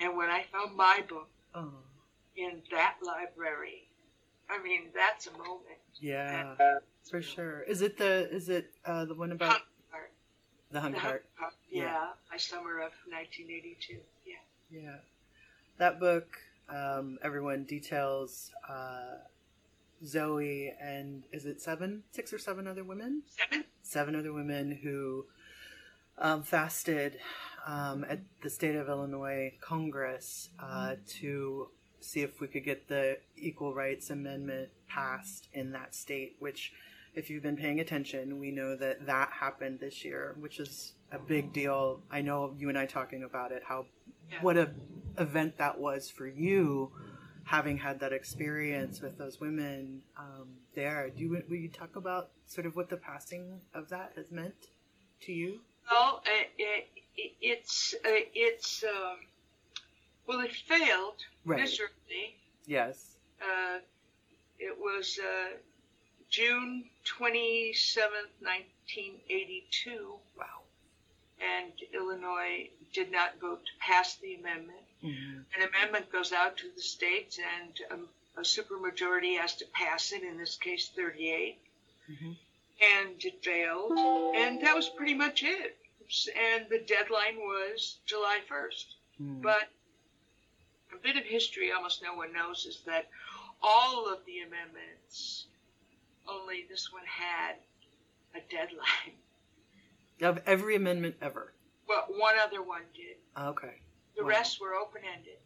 And 0.00 0.16
when 0.16 0.28
I 0.30 0.44
found 0.52 0.76
my 0.76 1.02
book 1.08 1.28
Oh, 1.54 1.70
in 2.36 2.62
that 2.70 2.96
library, 3.02 3.88
I 4.50 4.62
mean, 4.62 4.88
that's 4.94 5.26
a 5.26 5.32
moment. 5.32 5.78
yeah, 6.00 6.54
And, 6.58 6.80
for 7.10 7.20
sure. 7.22 7.62
Is 7.62 7.82
it 7.82 7.96
the 7.98 8.28
is 8.32 8.48
it 8.48 8.70
uh, 8.84 9.04
the 9.04 9.14
one 9.14 9.32
about 9.32 9.50
Hunt 9.52 9.62
the 10.70 10.80
hunt 10.80 10.94
The 10.94 11.00
cart? 11.00 11.10
Hungry 11.12 11.28
Heart, 11.36 11.54
Yeah. 11.70 11.82
Yeah, 11.82 12.06
my 12.30 12.36
summer 12.38 12.78
of 12.78 12.92
1982. 13.10 13.98
Yeah. 14.26 14.34
Yeah, 14.70 14.96
that 15.78 16.00
book. 16.00 16.38
Um, 16.68 17.18
everyone 17.22 17.64
details 17.64 18.50
uh, 18.66 19.18
Zoe 20.06 20.72
and 20.80 21.24
is 21.32 21.44
it 21.44 21.60
seven, 21.60 22.02
six 22.12 22.32
or 22.32 22.38
seven 22.38 22.66
other 22.66 22.82
women? 22.84 23.22
Seven. 23.26 23.64
Seven 23.82 24.16
other 24.16 24.32
women 24.32 24.78
who 24.82 25.26
um, 26.18 26.42
fasted 26.42 27.18
um, 27.66 28.04
at 28.08 28.20
the 28.42 28.50
state 28.50 28.74
of 28.74 28.88
Illinois 28.88 29.52
Congress 29.60 30.50
uh, 30.60 30.96
to 31.20 31.68
see 32.00 32.20
if 32.20 32.40
we 32.40 32.48
could 32.48 32.64
get 32.64 32.88
the 32.88 33.18
Equal 33.36 33.74
Rights 33.74 34.10
Amendment 34.10 34.70
passed 34.88 35.48
in 35.52 35.72
that 35.72 35.94
state. 35.94 36.36
Which, 36.38 36.72
if 37.14 37.30
you've 37.30 37.42
been 37.42 37.56
paying 37.56 37.80
attention, 37.80 38.38
we 38.38 38.50
know 38.50 38.76
that 38.76 39.06
that 39.06 39.30
happened 39.32 39.80
this 39.80 40.04
year, 40.04 40.34
which 40.38 40.58
is 40.58 40.94
a 41.12 41.18
big 41.18 41.52
deal. 41.52 42.00
I 42.10 42.22
know 42.22 42.54
you 42.58 42.68
and 42.68 42.78
I 42.78 42.86
talking 42.86 43.22
about 43.24 43.52
it, 43.52 43.62
how 43.66 43.86
Yeah. 44.30 44.42
what 44.42 44.56
a 44.56 44.70
event 45.18 45.58
that 45.58 45.78
was 45.78 46.08
for 46.10 46.26
you, 46.26 46.90
having 47.44 47.76
had 47.78 48.00
that 48.00 48.12
experience 48.12 49.00
with 49.02 49.18
those 49.18 49.40
women 49.40 50.02
um, 50.16 50.48
there. 50.74 51.10
Do 51.10 51.22
you 51.22 51.42
will 51.48 51.56
you 51.56 51.68
talk 51.68 51.96
about 51.96 52.30
sort 52.46 52.66
of 52.66 52.76
what 52.76 52.88
the 52.88 52.96
passing 52.96 53.60
of 53.74 53.88
that 53.90 54.12
has 54.16 54.30
meant 54.30 54.68
to 55.22 55.32
you? 55.32 55.60
Well, 55.90 56.22
uh, 56.26 56.30
it, 56.58 56.88
it, 57.16 57.32
it's 57.40 57.94
uh, 58.04 58.08
it's 58.34 58.84
um, 58.84 59.18
well, 60.26 60.40
it 60.40 60.52
failed 60.52 61.16
Right. 61.44 61.60
miserably. 61.60 62.36
Yes. 62.66 63.16
Uh, 63.40 63.78
it 64.58 64.76
was 64.78 65.18
uh, 65.22 65.56
June 66.30 66.84
twenty 67.04 67.72
seventh, 67.74 68.30
nineteen 68.40 69.14
eighty 69.28 69.64
two, 69.70 70.14
Wow. 70.38 70.62
and 71.40 71.72
Illinois 71.92 72.68
did 72.92 73.10
not 73.10 73.40
vote 73.40 73.64
to 73.64 73.72
pass 73.80 74.16
the 74.16 74.34
amendment. 74.36 74.78
hmm 75.00 75.40
An 75.60 75.68
amendment 75.68 76.12
goes 76.12 76.32
out 76.32 76.56
to 76.58 76.66
the 76.76 76.82
states, 76.82 77.38
and 77.38 77.72
um, 77.90 78.08
a 78.36 78.42
supermajority 78.42 79.36
has 79.38 79.56
to 79.56 79.64
pass 79.74 80.12
it. 80.12 80.22
In 80.22 80.38
this 80.38 80.56
case, 80.56 80.90
thirty 80.94 81.28
eight. 81.30 81.58
Hmm 82.82 83.00
and 83.08 83.24
it 83.24 83.44
failed, 83.44 83.92
and 84.36 84.60
that 84.62 84.74
was 84.74 84.88
pretty 84.88 85.14
much 85.14 85.42
it. 85.42 85.76
And 86.36 86.66
the 86.68 86.78
deadline 86.80 87.36
was 87.38 87.98
July 88.06 88.40
1st. 88.50 88.84
Mm-hmm. 89.22 89.40
But 89.42 89.68
a 90.92 90.96
bit 91.02 91.16
of 91.16 91.24
history 91.24 91.72
almost 91.72 92.02
no 92.02 92.14
one 92.14 92.32
knows 92.32 92.66
is 92.66 92.82
that 92.86 93.08
all 93.62 94.12
of 94.12 94.18
the 94.26 94.40
amendments, 94.40 95.46
only 96.28 96.66
this 96.68 96.92
one 96.92 97.04
had 97.06 97.56
a 98.34 98.40
deadline. 98.50 99.16
of 100.22 100.40
every 100.46 100.76
amendment 100.76 101.16
ever. 101.20 101.52
But 101.86 102.16
one 102.16 102.34
other 102.38 102.62
one 102.62 102.82
did. 102.94 103.16
Okay. 103.38 103.80
The 104.16 104.22
Wow. 104.22 104.28
rest 104.28 104.60
were 104.60 104.74
open 104.74 105.02
ended. 105.04 105.38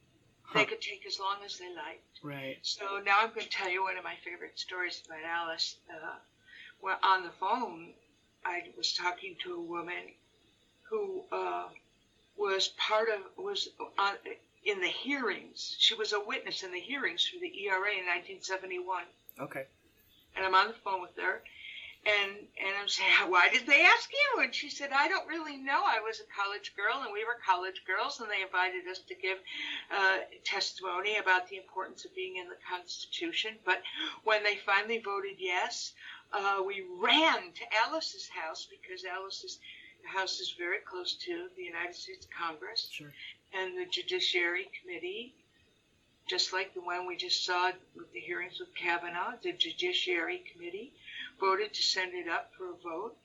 Huh. 0.42 0.60
They 0.60 0.64
could 0.66 0.80
take 0.80 1.06
as 1.06 1.18
long 1.18 1.42
as 1.44 1.58
they 1.58 1.72
liked. 1.74 2.20
Right. 2.22 2.58
So 2.62 3.00
now 3.04 3.18
I'm 3.20 3.30
going 3.30 3.42
to 3.42 3.48
tell 3.48 3.70
you 3.70 3.82
one 3.82 3.96
of 3.96 4.04
my 4.04 4.16
favorite 4.24 4.58
stories 4.58 5.02
about 5.06 5.24
Alice. 5.24 5.76
Uh, 5.90 6.16
well, 6.82 6.98
on 7.02 7.22
the 7.22 7.30
phone, 7.40 7.88
I 8.44 8.62
was 8.76 8.92
talking 8.94 9.36
to 9.44 9.54
a 9.54 9.60
woman 9.60 10.14
who 10.88 11.22
uh, 11.32 11.64
was 12.36 12.68
part 12.78 13.08
of 13.08 13.20
was 13.44 13.68
on, 13.98 14.14
in 14.64 14.80
the 14.80 14.88
hearings. 14.88 15.76
She 15.78 15.94
was 15.94 16.12
a 16.12 16.20
witness 16.20 16.62
in 16.62 16.72
the 16.72 16.80
hearings 16.80 17.26
for 17.26 17.38
the 17.40 17.52
ERA 17.64 17.90
in 17.92 18.06
1971, 18.06 19.02
Okay. 19.40 19.64
and 20.36 20.44
I'm 20.44 20.54
on 20.54 20.68
the 20.68 20.74
phone 20.84 21.02
with 21.02 21.16
her. 21.16 21.42
And, 22.06 22.30
and 22.62 22.70
I'm 22.80 22.86
saying, 22.86 23.10
why 23.28 23.48
did 23.48 23.66
they 23.66 23.82
ask 23.82 24.08
you? 24.12 24.42
And 24.42 24.54
she 24.54 24.70
said, 24.70 24.90
I 24.94 25.08
don't 25.08 25.26
really 25.26 25.56
know. 25.56 25.82
I 25.84 25.98
was 26.00 26.20
a 26.20 26.28
college 26.40 26.72
girl, 26.76 27.02
and 27.02 27.12
we 27.12 27.24
were 27.24 27.34
college 27.44 27.82
girls, 27.84 28.20
and 28.20 28.30
they 28.30 28.42
invited 28.42 28.86
us 28.88 29.00
to 29.08 29.14
give 29.16 29.38
uh, 29.90 30.18
testimony 30.44 31.16
about 31.16 31.48
the 31.48 31.56
importance 31.56 32.04
of 32.04 32.14
being 32.14 32.36
in 32.36 32.46
the 32.48 32.54
Constitution. 32.70 33.54
But 33.64 33.82
when 34.22 34.44
they 34.44 34.54
finally 34.64 35.02
voted 35.04 35.34
yes, 35.38 35.94
uh, 36.32 36.62
we 36.66 36.84
ran 37.00 37.52
to 37.52 37.64
Alice's 37.86 38.28
house 38.28 38.66
because 38.70 39.04
Alice's 39.04 39.58
house 40.04 40.40
is 40.40 40.54
very 40.58 40.78
close 40.88 41.14
to 41.14 41.48
the 41.56 41.62
United 41.62 41.94
States 41.94 42.26
Congress 42.36 42.88
Sure. 42.92 43.12
and 43.54 43.76
the 43.78 43.86
Judiciary 43.86 44.68
Committee. 44.80 45.34
just 46.28 46.52
like 46.52 46.74
the 46.74 46.80
one 46.80 47.06
we 47.06 47.16
just 47.16 47.44
saw 47.44 47.70
with 47.96 48.12
the 48.12 48.18
hearings 48.20 48.58
with 48.58 48.74
Kavanaugh, 48.74 49.34
the 49.42 49.52
Judiciary 49.52 50.42
Committee 50.52 50.92
voted 51.40 51.72
to 51.72 51.82
send 51.82 52.14
it 52.14 52.28
up 52.28 52.52
for 52.56 52.70
a 52.70 52.76
vote 52.82 53.16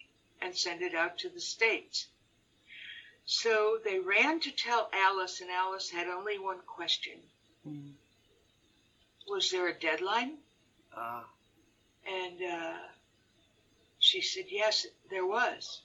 and 0.41 0.55
send 0.55 0.81
it 0.83 0.93
out 0.93 1.17
to 1.19 1.29
the 1.29 1.39
states. 1.39 2.07
So 3.25 3.77
they 3.83 3.99
ran 3.99 4.39
to 4.41 4.51
tell 4.51 4.89
Alice, 4.93 5.41
and 5.41 5.49
Alice 5.49 5.89
had 5.89 6.07
only 6.07 6.37
one 6.39 6.59
question. 6.67 7.13
Mm. 7.67 7.91
Was 9.29 9.49
there 9.51 9.67
a 9.67 9.73
deadline? 9.79 10.37
Ah. 10.95 11.25
And 12.11 12.41
uh, 12.51 12.73
she 13.99 14.21
said, 14.21 14.45
yes, 14.49 14.85
there 15.09 15.25
was. 15.25 15.81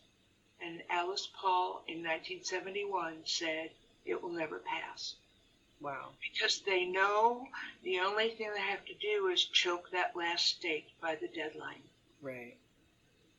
And 0.65 0.83
Alice 0.91 1.29
Paul 1.39 1.85
in 1.87 1.99
1971 1.99 3.19
said, 3.25 3.71
it 4.05 4.21
will 4.21 4.33
never 4.33 4.59
pass. 4.59 5.15
Wow. 5.81 6.09
Because 6.33 6.61
they 6.61 6.87
know 6.87 7.47
the 7.85 8.01
only 8.01 8.31
thing 8.31 8.51
they 8.55 8.61
have 8.61 8.85
to 8.87 8.95
do 8.95 9.29
is 9.29 9.45
choke 9.45 9.91
that 9.93 10.17
last 10.17 10.47
state 10.47 10.87
by 11.01 11.17
the 11.17 11.29
deadline. 11.29 11.83
Right. 12.23 12.57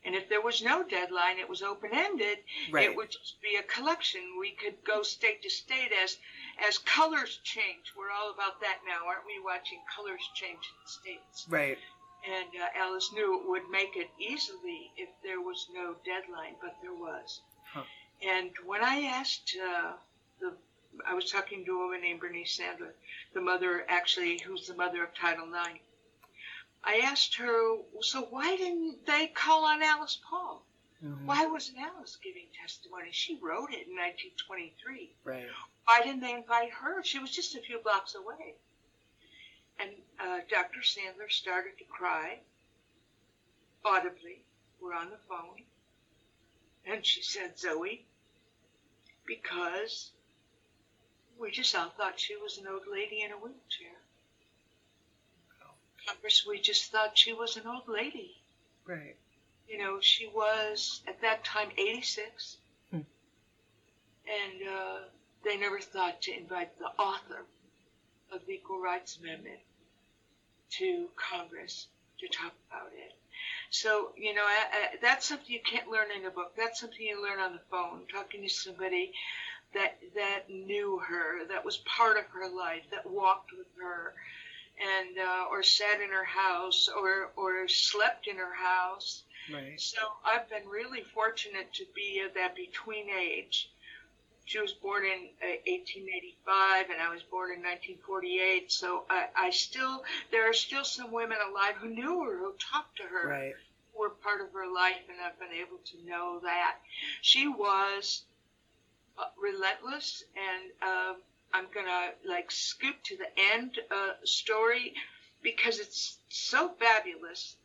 And 0.05 0.15
if 0.15 0.29
there 0.29 0.41
was 0.41 0.61
no 0.61 0.83
deadline, 0.83 1.39
it 1.39 1.49
was 1.49 1.61
open 1.61 1.89
ended. 1.91 2.37
Right. 2.71 2.85
It 2.85 2.95
would 2.95 3.11
just 3.11 3.41
be 3.41 3.57
a 3.57 3.63
collection. 3.63 4.21
We 4.39 4.51
could 4.51 4.75
go 4.85 5.01
state 5.01 5.41
to 5.43 5.49
state 5.49 5.91
as 6.03 6.17
as 6.65 6.77
colors 6.77 7.39
change. 7.43 7.91
We're 7.97 8.11
all 8.11 8.31
about 8.31 8.61
that 8.61 8.77
now, 8.87 9.05
aren't 9.07 9.25
we? 9.25 9.43
Watching 9.43 9.79
colors 9.93 10.21
change 10.33 10.63
in 10.69 10.77
the 10.85 10.89
states. 10.89 11.45
Right. 11.49 11.77
And 12.25 12.49
uh, 12.61 12.67
Alice 12.75 13.11
knew 13.13 13.39
it 13.39 13.47
would 13.47 13.69
make 13.69 13.95
it 13.95 14.09
easily 14.19 14.91
if 14.97 15.09
there 15.23 15.39
was 15.41 15.67
no 15.73 15.95
deadline, 16.05 16.55
but 16.61 16.75
there 16.81 16.93
was. 16.93 17.41
Huh. 17.73 17.83
And 18.21 18.51
when 18.65 18.83
I 18.83 19.01
asked 19.03 19.55
uh, 19.61 19.93
the, 20.39 20.53
I 21.05 21.13
was 21.13 21.31
talking 21.31 21.63
to 21.65 21.71
a 21.71 21.77
woman 21.85 22.01
named 22.01 22.19
Bernice 22.19 22.59
Sandler, 22.59 22.91
the 23.33 23.41
mother 23.41 23.85
actually, 23.87 24.39
who's 24.45 24.67
the 24.67 24.75
mother 24.75 25.03
of 25.03 25.13
Title 25.13 25.47
IX. 25.47 25.79
I 26.83 27.01
asked 27.03 27.35
her, 27.35 27.77
so 28.01 28.23
why 28.29 28.55
didn't 28.55 29.05
they 29.05 29.27
call 29.27 29.65
on 29.65 29.83
Alice 29.83 30.19
Paul? 30.29 30.63
Mhm. 31.03 31.25
Why 31.25 31.45
wasn't 31.45 31.77
Alice 31.77 32.17
giving 32.23 32.47
testimony? 32.59 33.11
She 33.11 33.35
wrote 33.35 33.71
it 33.71 33.87
in 33.87 33.95
1923. 33.95 35.11
Right. 35.23 35.45
Why 35.85 36.01
didn't 36.01 36.21
they 36.21 36.33
invite 36.33 36.71
her? 36.71 37.03
She 37.03 37.19
was 37.19 37.31
just 37.31 37.55
a 37.55 37.61
few 37.61 37.79
blocks 37.79 38.15
away. 38.15 38.55
And 39.79 39.91
uh, 40.19 40.39
Dr. 40.49 40.79
Sandler 40.79 41.29
started 41.29 41.77
to 41.77 41.83
cry 41.85 42.39
audibly. 43.85 44.43
We're 44.81 44.93
on 44.93 45.09
the 45.09 45.17
phone. 45.29 45.63
And 46.85 47.05
she 47.05 47.21
said, 47.21 47.59
Zoe, 47.59 48.05
because 49.25 50.11
we 51.39 51.51
just 51.51 51.75
all 51.75 51.89
thought 51.89 52.19
she 52.19 52.35
was 52.35 52.57
an 52.57 52.65
old 52.67 52.83
lady 52.91 53.21
in 53.21 53.31
a 53.31 53.35
wheelchair. 53.35 53.97
Congress, 56.07 56.45
we 56.47 56.59
just 56.59 56.91
thought 56.91 57.17
she 57.17 57.33
was 57.33 57.57
an 57.57 57.67
old 57.67 57.87
lady. 57.87 58.37
Right. 58.85 59.15
You 59.67 59.77
know, 59.77 59.99
she 59.99 60.27
was 60.27 61.01
at 61.07 61.21
that 61.21 61.43
time 61.43 61.69
86. 61.77 62.57
Hmm. 62.91 62.95
And 62.95 64.67
uh, 64.69 64.99
they 65.43 65.57
never 65.57 65.79
thought 65.79 66.21
to 66.23 66.37
invite 66.37 66.77
the 66.79 66.85
author 67.01 67.43
of 68.31 68.45
the 68.45 68.53
Equal 68.53 68.79
Rights 68.79 69.19
Amendment 69.21 69.59
to 70.71 71.07
Congress 71.15 71.87
to 72.19 72.27
talk 72.27 72.53
about 72.69 72.91
it. 72.93 73.13
So, 73.69 74.11
you 74.17 74.33
know, 74.33 74.43
I, 74.43 74.65
I, 74.71 74.95
that's 75.01 75.27
something 75.27 75.47
you 75.47 75.59
can't 75.63 75.89
learn 75.89 76.07
in 76.17 76.25
a 76.25 76.31
book. 76.31 76.53
That's 76.57 76.79
something 76.79 77.01
you 77.01 77.21
learn 77.21 77.39
on 77.39 77.53
the 77.53 77.61
phone, 77.69 78.01
talking 78.11 78.41
to 78.41 78.49
somebody 78.49 79.13
that 79.73 79.99
that 80.15 80.49
knew 80.49 80.99
her, 81.07 81.45
that 81.49 81.65
was 81.65 81.77
part 81.77 82.17
of 82.17 82.25
her 82.27 82.49
life, 82.49 82.83
that 82.91 83.09
walked 83.09 83.51
with 83.51 83.67
her, 83.81 84.13
and 84.79 85.17
uh, 85.17 85.45
or 85.51 85.63
sat 85.63 86.01
in 86.01 86.09
her 86.09 86.23
house, 86.23 86.89
or 86.89 87.31
or 87.35 87.67
slept 87.67 88.27
in 88.27 88.37
her 88.37 88.55
house. 88.55 89.23
Right. 89.53 89.79
So 89.79 89.99
I've 90.25 90.49
been 90.49 90.67
really 90.67 91.03
fortunate 91.13 91.73
to 91.73 91.85
be 91.95 92.21
at 92.25 92.33
that 92.35 92.55
between 92.55 93.07
age. 93.09 93.69
She 94.47 94.59
was 94.59 94.71
born 94.71 95.03
in 95.05 95.27
uh, 95.43 95.59
1885, 95.67 96.89
and 96.89 97.01
I 97.01 97.09
was 97.13 97.21
born 97.23 97.51
in 97.51 97.59
1948. 97.59 98.71
So 98.71 99.03
I, 99.09 99.27
I 99.35 99.49
still, 99.49 100.05
there 100.31 100.49
are 100.49 100.53
still 100.53 100.85
some 100.85 101.11
women 101.11 101.37
alive 101.51 101.75
who 101.75 101.89
knew 101.89 102.23
her, 102.23 102.37
who 102.37 102.53
talked 102.57 102.95
to 102.97 103.03
her, 103.03 103.27
Right. 103.27 103.53
who 103.93 103.99
were 103.99 104.09
part 104.09 104.39
of 104.39 104.53
her 104.53 104.71
life, 104.73 105.03
and 105.09 105.17
I've 105.19 105.37
been 105.37 105.51
able 105.51 105.79
to 105.91 106.09
know 106.09 106.39
that 106.43 106.77
she 107.21 107.49
was 107.49 108.23
uh, 109.17 109.25
relentless. 109.37 110.23
And 110.37 110.71
uh, 110.81 111.13
I'm 111.53 111.67
gonna 111.75 112.11
like 112.25 112.49
scoop 112.49 112.95
to 113.03 113.17
the 113.17 113.27
end 113.53 113.79
uh, 113.91 114.13
story 114.23 114.93
because 115.41 115.79
it's 115.79 116.19
so 116.29 116.69
fabulous. 116.79 117.57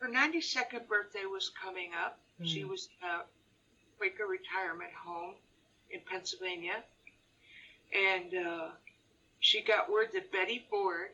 Her 0.00 0.08
92nd 0.08 0.86
birthday 0.86 1.24
was 1.24 1.48
coming 1.48 1.92
up. 1.94 2.18
She 2.44 2.60
Mm. 2.60 2.68
was 2.68 2.88
in 3.00 3.08
a 3.08 3.22
Quaker 3.96 4.26
retirement 4.26 4.92
home 4.92 5.34
in 5.94 6.00
Pennsylvania. 6.10 6.82
And 7.94 8.46
uh, 8.46 8.68
she 9.40 9.62
got 9.62 9.90
word 9.90 10.08
that 10.14 10.32
Betty 10.32 10.66
Ford 10.68 11.10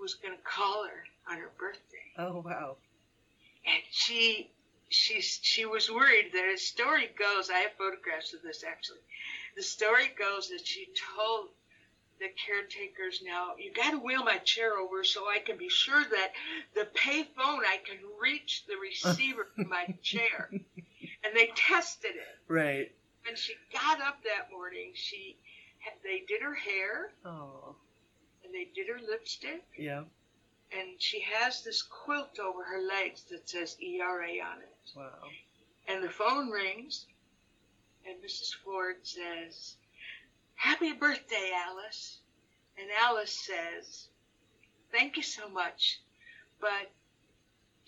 was 0.00 0.14
going 0.14 0.36
to 0.36 0.42
call 0.42 0.84
her 0.84 1.32
on 1.32 1.38
her 1.38 1.50
birthday. 1.58 2.06
Oh 2.18 2.42
wow. 2.44 2.76
And 3.66 3.82
she, 3.90 4.50
she, 4.88 5.20
she 5.20 5.66
was 5.66 5.90
worried. 5.90 6.30
That 6.32 6.48
the 6.52 6.58
story 6.58 7.10
goes, 7.18 7.50
I 7.50 7.58
have 7.58 7.72
photographs 7.76 8.32
of 8.34 8.42
this 8.42 8.62
actually. 8.66 9.00
The 9.56 9.62
story 9.62 10.12
goes 10.18 10.48
that 10.50 10.64
she 10.64 10.88
told 11.16 11.48
the 12.18 12.28
caretakers 12.46 13.22
now, 13.24 13.52
you 13.58 13.72
got 13.72 13.90
to 13.90 13.98
wheel 13.98 14.24
my 14.24 14.38
chair 14.38 14.78
over 14.78 15.04
so 15.04 15.24
I 15.28 15.38
can 15.38 15.58
be 15.58 15.68
sure 15.68 16.02
that 16.02 16.32
the 16.74 16.86
pay 16.94 17.24
phone, 17.36 17.60
I 17.60 17.78
can 17.84 17.98
reach 18.20 18.64
the 18.66 18.76
receiver 18.76 19.48
from 19.54 19.68
my 19.68 19.94
chair. 20.02 20.50
And 21.24 21.34
they 21.34 21.50
tested 21.56 22.12
it. 22.14 22.52
Right. 22.52 22.92
When 23.26 23.36
she 23.36 23.54
got 23.72 24.00
up 24.00 24.22
that 24.22 24.50
morning, 24.52 24.92
she, 24.94 25.36
they 26.04 26.22
did 26.28 26.42
her 26.42 26.54
hair 26.54 27.10
Oh. 27.24 27.74
and 28.44 28.54
they 28.54 28.68
did 28.74 28.88
her 28.88 29.00
lipstick 29.10 29.64
Yeah. 29.76 30.04
and 30.72 31.00
she 31.00 31.20
has 31.22 31.62
this 31.62 31.82
quilt 31.82 32.38
over 32.38 32.62
her 32.64 32.80
legs 32.82 33.24
that 33.30 33.48
says 33.48 33.76
ERA 33.80 34.30
on 34.44 34.60
it. 34.60 34.76
Wow. 34.96 35.10
And 35.88 36.02
the 36.04 36.08
phone 36.10 36.50
rings, 36.50 37.06
and 38.06 38.16
Mrs. 38.24 38.54
Ford 38.64 38.96
says, 39.02 39.76
Happy 40.54 40.92
birthday, 40.92 41.50
Alice. 41.68 42.18
And 42.78 42.88
Alice 43.02 43.32
says, 43.46 44.08
Thank 44.92 45.16
you 45.16 45.22
so 45.22 45.48
much, 45.48 46.00
but 46.60 46.90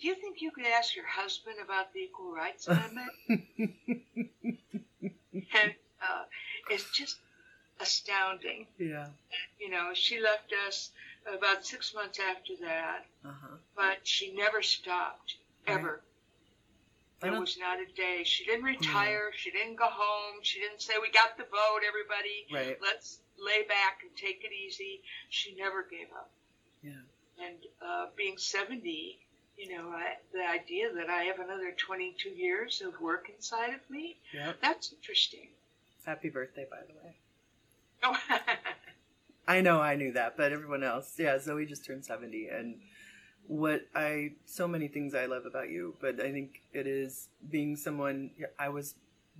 do 0.01 0.07
you 0.07 0.15
think 0.15 0.41
you 0.41 0.51
could 0.51 0.65
ask 0.65 0.95
your 0.95 1.07
husband 1.07 1.55
about 1.63 1.93
the 1.93 1.99
Equal 2.01 2.31
Rights 2.33 2.67
Amendment? 2.69 3.11
and 5.33 5.73
uh, 6.01 6.23
it's 6.69 6.89
just 6.91 7.17
astounding. 7.79 8.67
Yeah. 8.77 9.07
You 9.59 9.69
know, 9.69 9.89
she 9.93 10.19
left 10.21 10.53
us 10.67 10.91
about 11.31 11.65
six 11.65 11.93
months 11.93 12.19
after 12.19 12.53
that, 12.61 13.05
Uh 13.25 13.31
huh. 13.41 13.55
but 13.75 13.97
she 14.07 14.33
never 14.33 14.61
stopped, 14.61 15.35
ever. 15.67 16.01
I 17.21 17.29
There 17.29 17.39
was 17.39 17.57
not 17.59 17.79
a 17.79 17.85
day. 17.95 18.23
She 18.23 18.45
didn't 18.45 18.63
retire. 18.63 19.31
She 19.35 19.51
didn't 19.51 19.75
go 19.75 19.87
home. 19.89 20.39
She 20.41 20.59
didn't 20.61 20.81
say, 20.81 20.93
We 21.01 21.11
got 21.11 21.37
the 21.37 21.43
vote, 21.43 21.81
everybody. 21.85 22.47
Right. 22.51 22.77
Let's 22.81 23.19
lay 23.37 23.63
back 23.67 23.99
and 24.03 24.15
take 24.15 24.43
it 24.43 24.51
easy. 24.53 25.01
She 25.29 25.53
never 25.55 25.83
gave 25.83 26.07
up. 26.15 26.31
Yeah. 26.81 26.91
And 27.45 27.57
uh, 27.85 28.05
being 28.15 28.37
70, 28.37 29.19
you 29.59 29.75
know, 29.77 29.89
I, 29.89 30.15
the 30.31 30.47
idea 30.47 30.93
that 30.93 31.09
I 31.09 31.23
have 31.23 31.39
another 31.39 31.73
22 31.77 32.29
years 32.29 32.81
of 32.85 32.99
work 33.01 33.29
inside 33.33 33.73
of 33.73 33.81
me, 33.89 34.17
Yep. 34.33 34.57
that's 34.61 34.93
interesting. 34.93 35.47
Happy 36.05 36.29
birthday, 36.29 36.65
by 36.69 36.77
the 36.87 36.93
way. 37.05 37.15
Oh, 38.03 38.15
I 39.47 39.61
know 39.61 39.81
I 39.81 39.95
knew 39.95 40.13
that, 40.13 40.37
but 40.37 40.51
everyone 40.53 40.83
else, 40.83 41.13
yeah, 41.17 41.37
Zoe 41.39 41.65
just 41.65 41.85
turned 41.85 42.05
70 42.05 42.47
and 42.47 42.75
what 43.47 43.81
I 43.95 44.33
so 44.45 44.67
many 44.67 44.87
things 44.87 45.15
I 45.15 45.25
love 45.25 45.45
about 45.45 45.69
you, 45.69 45.95
but 45.99 46.19
I 46.21 46.31
think 46.31 46.61
it 46.71 46.85
is 46.87 47.27
being 47.49 47.75
someone 47.75 48.29
I 48.59 48.69
was 48.69 48.93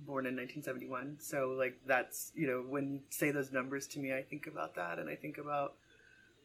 born 0.04 0.26
in 0.26 0.34
1971, 0.34 1.18
so 1.20 1.54
like 1.56 1.78
that's, 1.86 2.32
you 2.34 2.46
know, 2.46 2.64
when 2.68 2.92
you 2.94 3.00
say 3.10 3.30
those 3.30 3.52
numbers 3.52 3.86
to 3.88 3.98
me, 4.00 4.12
I 4.12 4.22
think 4.22 4.46
about 4.46 4.74
that 4.74 4.98
and 4.98 5.08
I 5.08 5.14
think 5.14 5.38
about 5.38 5.74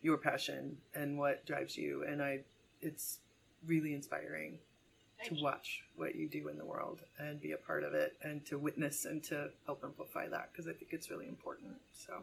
your 0.02 0.18
passion 0.18 0.78
and 0.94 1.18
what 1.18 1.46
drives 1.46 1.76
you 1.76 2.04
and 2.08 2.22
I 2.22 2.42
it's 2.82 3.18
really 3.68 3.94
inspiring 3.94 4.60
to 5.24 5.36
watch 5.42 5.84
what 5.96 6.16
you 6.16 6.28
do 6.28 6.50
in 6.50 6.58
the 6.58 6.66
world 6.66 7.00
and 7.18 7.42
be 7.42 7.54
a 7.54 7.58
part 7.58 7.84
of 7.84 7.94
it 7.94 8.14
and 8.22 8.46
to 8.46 8.58
witness 8.60 9.06
and 9.06 9.24
to 9.24 9.50
help 9.66 9.82
amplify 9.84 10.28
that 10.28 10.50
because 10.52 10.68
I 10.68 10.74
think 10.74 10.92
it's 10.92 11.10
really 11.10 11.28
important. 11.28 11.76
So, 11.98 12.14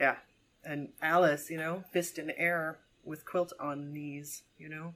yeah. 0.00 0.16
And 0.64 0.88
Alice, 1.02 1.50
you 1.50 1.58
know, 1.58 1.84
fist 1.92 2.18
in 2.18 2.30
air 2.30 2.78
with 3.04 3.24
quilt 3.24 3.52
on 3.60 3.92
knees, 3.92 4.42
you 4.58 4.68
know? 4.68 4.94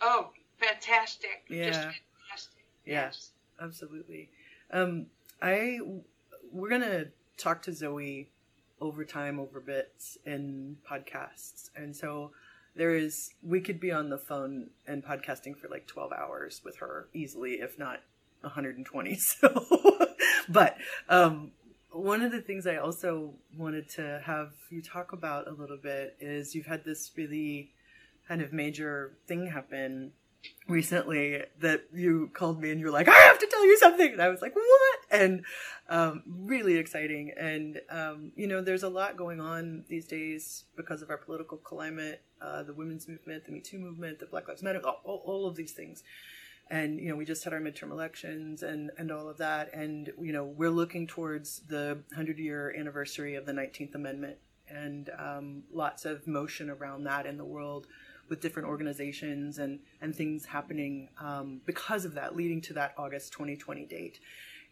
oh, 0.00 0.30
fantastic. 0.58 1.44
Just 1.48 1.80
Yeah. 1.80 1.92
fantastic. 2.28 2.64
Yeah. 2.84 3.04
Yes. 3.04 3.30
Absolutely. 3.60 4.30
Um, 4.72 5.06
I, 5.40 5.80
we're 6.52 6.68
going 6.68 6.80
to 6.82 7.08
talk 7.36 7.62
to 7.62 7.72
Zoe 7.72 8.28
over 8.80 9.04
time, 9.04 9.38
over 9.38 9.60
bits 9.60 10.18
in 10.26 10.76
podcasts. 10.88 11.70
And 11.76 11.94
so 11.96 12.32
there 12.74 12.94
is, 12.94 13.30
we 13.42 13.60
could 13.60 13.80
be 13.80 13.92
on 13.92 14.10
the 14.10 14.18
phone 14.18 14.70
and 14.86 15.04
podcasting 15.04 15.56
for 15.56 15.68
like 15.68 15.86
12 15.86 16.12
hours 16.12 16.62
with 16.64 16.78
her 16.78 17.08
easily, 17.12 17.54
if 17.54 17.78
not 17.78 18.00
120. 18.40 19.14
So, 19.20 20.08
but, 20.48 20.76
um, 21.08 21.52
one 21.90 22.22
of 22.22 22.32
the 22.32 22.40
things 22.40 22.66
I 22.66 22.76
also 22.76 23.34
wanted 23.56 23.88
to 23.90 24.22
have 24.24 24.52
you 24.70 24.80
talk 24.80 25.12
about 25.12 25.46
a 25.46 25.52
little 25.52 25.76
bit 25.76 26.16
is 26.20 26.54
you've 26.54 26.66
had 26.66 26.84
this 26.84 27.10
really 27.16 27.72
kind 28.26 28.40
of 28.40 28.52
major 28.52 29.12
thing 29.26 29.48
happen 29.48 30.12
recently 30.68 31.42
that 31.60 31.84
you 31.92 32.30
called 32.34 32.60
me 32.60 32.70
and 32.70 32.80
you're 32.80 32.90
like, 32.90 33.08
I 33.08 33.16
have 33.16 33.38
to 33.38 33.46
tell 33.46 33.64
you 33.64 33.76
something. 33.78 34.12
And 34.12 34.22
I 34.22 34.28
was 34.28 34.40
like, 34.40 34.54
what? 34.54 34.98
And 35.10 35.44
um, 35.88 36.22
really 36.26 36.76
exciting. 36.76 37.32
And, 37.36 37.80
um, 37.90 38.32
you 38.36 38.46
know, 38.46 38.62
there's 38.62 38.82
a 38.82 38.88
lot 38.88 39.16
going 39.16 39.40
on 39.40 39.84
these 39.88 40.06
days 40.06 40.64
because 40.76 41.02
of 41.02 41.10
our 41.10 41.18
political 41.18 41.58
climate, 41.58 42.22
uh, 42.40 42.62
the 42.62 42.72
women's 42.72 43.08
movement, 43.08 43.44
the 43.44 43.52
Me 43.52 43.60
Too 43.60 43.78
movement, 43.78 44.18
the 44.20 44.26
Black 44.26 44.48
Lives 44.48 44.62
Matter, 44.62 44.80
all, 44.80 45.22
all 45.24 45.46
of 45.46 45.56
these 45.56 45.72
things. 45.72 46.02
And, 46.70 46.98
you 46.98 47.10
know, 47.10 47.16
we 47.16 47.24
just 47.24 47.44
had 47.44 47.52
our 47.52 47.60
midterm 47.60 47.90
elections 47.90 48.62
and, 48.62 48.90
and 48.96 49.10
all 49.10 49.28
of 49.28 49.36
that. 49.38 49.74
And, 49.74 50.10
you 50.20 50.32
know, 50.32 50.44
we're 50.44 50.70
looking 50.70 51.06
towards 51.06 51.60
the 51.68 51.98
100 52.10 52.38
year 52.38 52.74
anniversary 52.78 53.34
of 53.34 53.44
the 53.44 53.52
19th 53.52 53.94
Amendment 53.94 54.36
and 54.68 55.10
um, 55.18 55.64
lots 55.72 56.04
of 56.04 56.26
motion 56.26 56.70
around 56.70 57.04
that 57.04 57.26
in 57.26 57.36
the 57.36 57.44
world 57.44 57.86
with 58.32 58.40
different 58.40 58.66
organizations 58.66 59.58
and, 59.58 59.78
and 60.00 60.16
things 60.16 60.46
happening 60.46 61.06
um, 61.20 61.60
because 61.66 62.06
of 62.06 62.14
that, 62.14 62.34
leading 62.34 62.62
to 62.62 62.72
that 62.72 62.94
August 62.96 63.30
2020 63.34 63.84
date. 63.84 64.20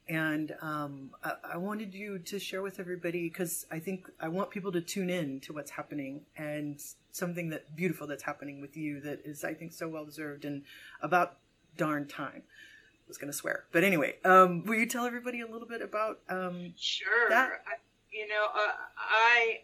And 0.08 0.54
um, 0.62 1.10
I, 1.22 1.34
I, 1.52 1.56
wanted 1.58 1.92
you 1.92 2.18
to 2.20 2.38
share 2.38 2.62
with 2.62 2.80
everybody 2.80 3.28
because 3.28 3.66
I 3.70 3.78
think 3.78 4.08
I 4.18 4.28
want 4.28 4.48
people 4.48 4.72
to 4.72 4.80
tune 4.80 5.10
in 5.10 5.40
to 5.40 5.52
what's 5.52 5.70
happening 5.70 6.22
and 6.38 6.80
something 7.12 7.50
that 7.50 7.76
beautiful 7.76 8.06
that's 8.06 8.22
happening 8.22 8.62
with 8.62 8.78
you 8.78 8.98
that 9.02 9.20
is, 9.26 9.44
I 9.44 9.52
think, 9.52 9.74
so 9.74 9.86
well 9.90 10.06
deserved 10.06 10.46
and 10.46 10.62
about 11.02 11.36
darn 11.76 12.08
time. 12.08 12.42
I 12.42 13.08
was 13.08 13.18
going 13.18 13.30
to 13.30 13.36
swear, 13.36 13.64
but 13.72 13.84
anyway, 13.84 14.14
um, 14.24 14.64
will 14.64 14.76
you 14.76 14.86
tell 14.86 15.04
everybody 15.04 15.42
a 15.42 15.46
little 15.46 15.68
bit 15.68 15.82
about 15.82 16.20
um, 16.30 16.72
sure 16.78 17.28
that? 17.28 17.50
I, 17.66 17.74
you 18.10 18.26
know, 18.26 18.46
uh, 18.54 18.72
I 18.96 19.60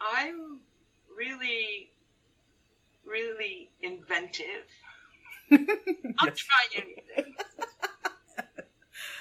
I'm 0.00 0.58
really 1.16 1.90
really 3.06 3.70
inventive. 3.82 4.66
I'll 5.52 6.28
yes. 6.28 6.38
try 6.38 6.64
anything. 6.74 7.34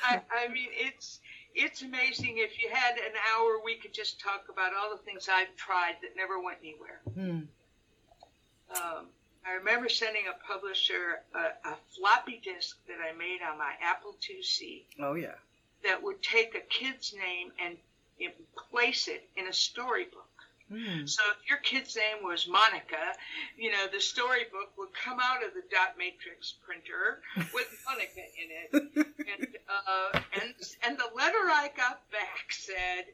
I, 0.03 0.21
I 0.31 0.47
mean, 0.49 0.69
it's 0.71 1.19
it's 1.55 1.81
amazing. 1.81 2.35
If 2.37 2.61
you 2.61 2.69
had 2.71 2.97
an 2.97 3.13
hour, 3.33 3.59
we 3.63 3.75
could 3.77 3.93
just 3.93 4.19
talk 4.19 4.45
about 4.51 4.71
all 4.73 4.91
the 4.91 5.01
things 5.03 5.29
I've 5.31 5.55
tried 5.55 5.95
that 6.01 6.15
never 6.15 6.41
went 6.41 6.57
anywhere. 6.61 6.99
Hmm. 7.13 7.41
Um, 8.75 9.05
I 9.47 9.53
remember 9.53 9.87
sending 9.89 10.23
a 10.27 10.45
publisher 10.45 11.21
a, 11.33 11.69
a, 11.69 11.75
floppy 11.95 12.41
disk 12.43 12.77
that 12.87 12.97
I 12.99 13.15
made 13.15 13.39
on 13.47 13.57
my 13.57 13.73
Apple 13.81 14.15
IIc. 14.21 14.83
Oh 14.99 15.13
yeah. 15.13 15.35
That 15.83 16.01
would 16.01 16.21
take 16.21 16.55
a 16.55 16.61
kid's 16.61 17.13
name 17.13 17.51
and 17.63 17.77
place 18.69 19.07
it 19.07 19.27
in 19.35 19.47
a 19.47 19.53
storybook. 19.53 20.25
Mm. 20.71 21.07
So 21.07 21.21
if 21.31 21.47
your 21.47 21.59
kid's 21.59 21.95
name 21.95 22.23
was 22.23 22.47
Monica, 22.47 23.13
you 23.57 23.71
know, 23.71 23.85
the 23.91 24.01
storybook 24.01 24.73
would 24.77 24.89
come 24.93 25.19
out 25.21 25.45
of 25.45 25.53
the 25.53 25.61
dot 25.69 25.95
matrix 25.97 26.55
printer 26.65 27.21
with 27.53 27.67
Monica 27.87 28.21
in 28.21 28.49
it. 28.49 29.05
and, 29.05 29.47
uh, 29.69 30.19
and, 30.41 30.53
and 30.83 30.97
the 30.97 31.15
letter 31.15 31.37
I 31.37 31.69
got 31.75 32.09
back 32.11 32.51
said, 32.51 33.05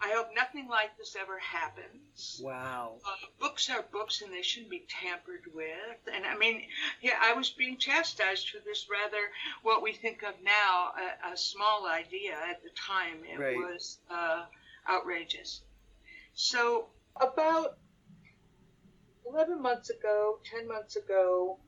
I 0.00 0.12
hope 0.14 0.28
nothing 0.34 0.68
like 0.68 0.96
this 0.98 1.16
ever 1.18 1.38
happens. 1.38 2.40
Wow. 2.42 2.96
Uh, 3.06 3.26
books 3.40 3.70
are 3.70 3.82
books 3.92 4.22
and 4.22 4.32
they 4.32 4.42
shouldn't 4.42 4.70
be 4.70 4.84
tampered 4.88 5.44
with. 5.54 5.98
And 6.12 6.26
I 6.26 6.36
mean, 6.36 6.62
yeah, 7.00 7.18
I 7.20 7.32
was 7.32 7.50
being 7.50 7.78
chastised 7.78 8.50
for 8.50 8.58
this 8.64 8.88
rather, 8.90 9.30
what 9.62 9.82
we 9.82 9.92
think 9.92 10.22
of 10.22 10.34
now, 10.44 10.92
a, 10.98 11.32
a 11.32 11.36
small 11.36 11.86
idea. 11.86 12.34
At 12.50 12.62
the 12.62 12.70
time, 12.70 13.18
it 13.32 13.38
right. 13.38 13.56
was 13.56 13.98
uh, 14.10 14.44
outrageous. 14.90 15.62
So 16.34 16.88
about 17.20 17.78
11 19.26 19.62
months 19.62 19.90
ago, 19.90 20.38
10 20.44 20.68
months 20.68 20.96
ago, 20.96 21.58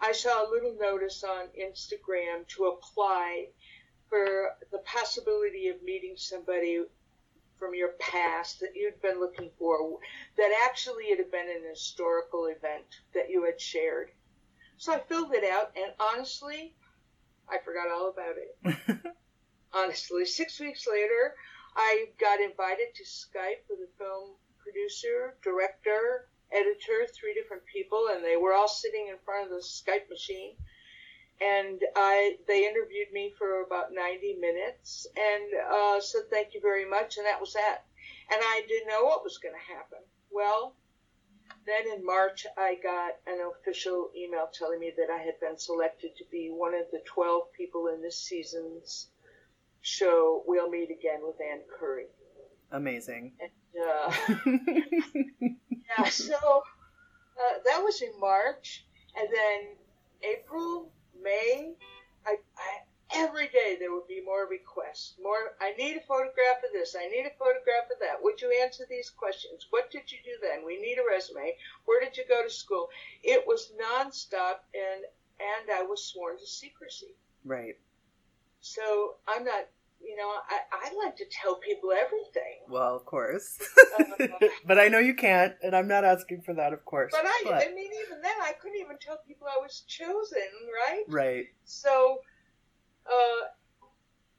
I 0.00 0.12
saw 0.12 0.44
a 0.44 0.50
little 0.50 0.76
notice 0.80 1.22
on 1.24 1.46
Instagram 1.60 2.46
to 2.56 2.66
apply 2.66 3.48
for 4.08 4.56
the 4.70 4.78
possibility 4.78 5.68
of 5.68 5.82
meeting 5.82 6.14
somebody 6.16 6.84
from 7.58 7.74
your 7.74 7.90
past 8.00 8.60
that 8.60 8.74
you'd 8.74 9.00
been 9.02 9.20
looking 9.20 9.50
for, 9.58 9.98
that 10.36 10.66
actually 10.68 11.04
it 11.04 11.18
had 11.18 11.30
been 11.30 11.48
an 11.48 11.62
historical 11.68 12.46
event 12.46 12.84
that 13.14 13.30
you 13.30 13.44
had 13.44 13.60
shared. 13.60 14.10
So 14.78 14.92
I 14.92 14.98
filled 14.98 15.32
it 15.32 15.44
out, 15.44 15.70
and 15.76 15.92
honestly, 16.00 16.74
I 17.48 17.58
forgot 17.58 17.90
all 17.92 18.10
about 18.10 18.34
it. 18.36 18.98
honestly, 19.72 20.24
six 20.24 20.58
weeks 20.60 20.86
later, 20.90 21.34
I 21.76 22.06
got 22.20 22.40
invited 22.40 22.94
to 22.94 23.04
Skype 23.04 23.64
with 23.68 23.80
a 23.80 23.98
film 23.98 24.36
producer, 24.58 25.36
director, 25.42 26.28
editor, 26.52 27.06
three 27.12 27.34
different 27.34 27.64
people, 27.66 28.08
and 28.12 28.24
they 28.24 28.36
were 28.36 28.52
all 28.52 28.68
sitting 28.68 29.08
in 29.08 29.16
front 29.24 29.44
of 29.44 29.50
the 29.50 29.62
Skype 29.64 30.08
machine. 30.10 30.54
And 31.40 31.82
I, 31.96 32.36
they 32.46 32.66
interviewed 32.66 33.12
me 33.12 33.32
for 33.36 33.62
about 33.62 33.92
90 33.92 34.36
minutes 34.40 35.06
and 35.16 35.44
uh, 35.72 36.00
said 36.00 36.30
thank 36.30 36.54
you 36.54 36.60
very 36.60 36.88
much, 36.88 37.16
and 37.16 37.26
that 37.26 37.40
was 37.40 37.54
that. 37.54 37.84
And 38.30 38.40
I 38.40 38.62
didn't 38.68 38.88
know 38.88 39.04
what 39.04 39.24
was 39.24 39.38
going 39.38 39.54
to 39.54 39.74
happen. 39.74 39.98
Well, 40.30 40.76
then 41.66 41.92
in 41.96 42.04
March, 42.04 42.46
I 42.56 42.76
got 42.82 43.14
an 43.26 43.40
official 43.40 44.10
email 44.16 44.48
telling 44.52 44.80
me 44.80 44.92
that 44.96 45.10
I 45.10 45.18
had 45.18 45.38
been 45.40 45.58
selected 45.58 46.16
to 46.16 46.24
be 46.30 46.50
one 46.50 46.74
of 46.74 46.90
the 46.90 47.02
12 47.06 47.52
people 47.52 47.88
in 47.88 48.02
this 48.02 48.18
season's 48.18 49.08
show 49.82 50.42
We'll 50.46 50.70
Meet 50.70 50.90
Again 50.90 51.20
with 51.22 51.36
Ann 51.40 51.60
Curry. 51.78 52.06
Amazing. 52.70 53.32
And, 53.40 53.50
uh, 53.84 54.12
yeah, 55.98 56.08
so 56.08 56.34
uh, 56.34 57.58
that 57.66 57.82
was 57.82 58.00
in 58.00 58.18
March, 58.18 58.86
and 59.18 59.28
then 59.32 59.76
April, 60.22 60.90
May, 61.22 61.74
I, 62.26 62.36
I, 62.56 62.78
every 63.14 63.48
day 63.48 63.76
there 63.78 63.92
would 63.92 64.08
be 64.08 64.22
more 64.24 64.48
requests. 64.48 65.14
More, 65.22 65.54
I 65.60 65.72
need 65.72 65.96
a 65.96 66.06
photograph 66.06 66.64
of 66.64 66.72
this. 66.72 66.96
I 66.98 67.08
need 67.08 67.26
a 67.26 67.38
photograph 67.38 67.90
of 67.92 67.98
that. 68.00 68.22
Would 68.22 68.40
you 68.40 68.58
answer 68.62 68.84
these 68.88 69.10
questions? 69.10 69.66
What 69.70 69.90
did 69.90 70.10
you 70.10 70.18
do 70.24 70.32
then? 70.40 70.64
We 70.64 70.80
need 70.80 70.98
a 70.98 71.04
resume. 71.08 71.56
Where 71.84 72.00
did 72.00 72.16
you 72.16 72.24
go 72.28 72.42
to 72.42 72.50
school? 72.50 72.88
It 73.22 73.44
was 73.46 73.72
nonstop, 73.80 74.64
and 74.74 75.04
and 75.40 75.70
I 75.70 75.82
was 75.82 76.04
sworn 76.04 76.38
to 76.38 76.46
secrecy. 76.46 77.14
Right. 77.44 77.76
So 78.62 79.16
I'm 79.26 79.44
not, 79.44 79.66
you 80.00 80.16
know, 80.16 80.30
I, 80.48 80.88
I 80.88 81.04
like 81.04 81.16
to 81.16 81.24
tell 81.30 81.56
people 81.56 81.90
everything. 81.90 82.62
Well, 82.68 82.94
of 82.94 83.04
course. 83.04 83.58
uh, 83.98 84.26
but 84.64 84.78
I 84.78 84.86
know 84.86 85.00
you 85.00 85.14
can't, 85.14 85.54
and 85.62 85.74
I'm 85.74 85.88
not 85.88 86.04
asking 86.04 86.42
for 86.42 86.54
that, 86.54 86.72
of 86.72 86.84
course. 86.84 87.12
But 87.12 87.26
I, 87.26 87.42
but. 87.44 87.54
I 87.54 87.74
mean, 87.74 87.90
even 88.06 88.22
then, 88.22 88.36
I 88.40 88.52
couldn't 88.52 88.80
even 88.80 88.96
tell 89.00 89.18
people 89.26 89.48
I 89.48 89.60
was 89.60 89.82
chosen, 89.88 90.48
right? 90.88 91.02
Right. 91.08 91.46
So, 91.64 92.20
uh, 93.06 93.48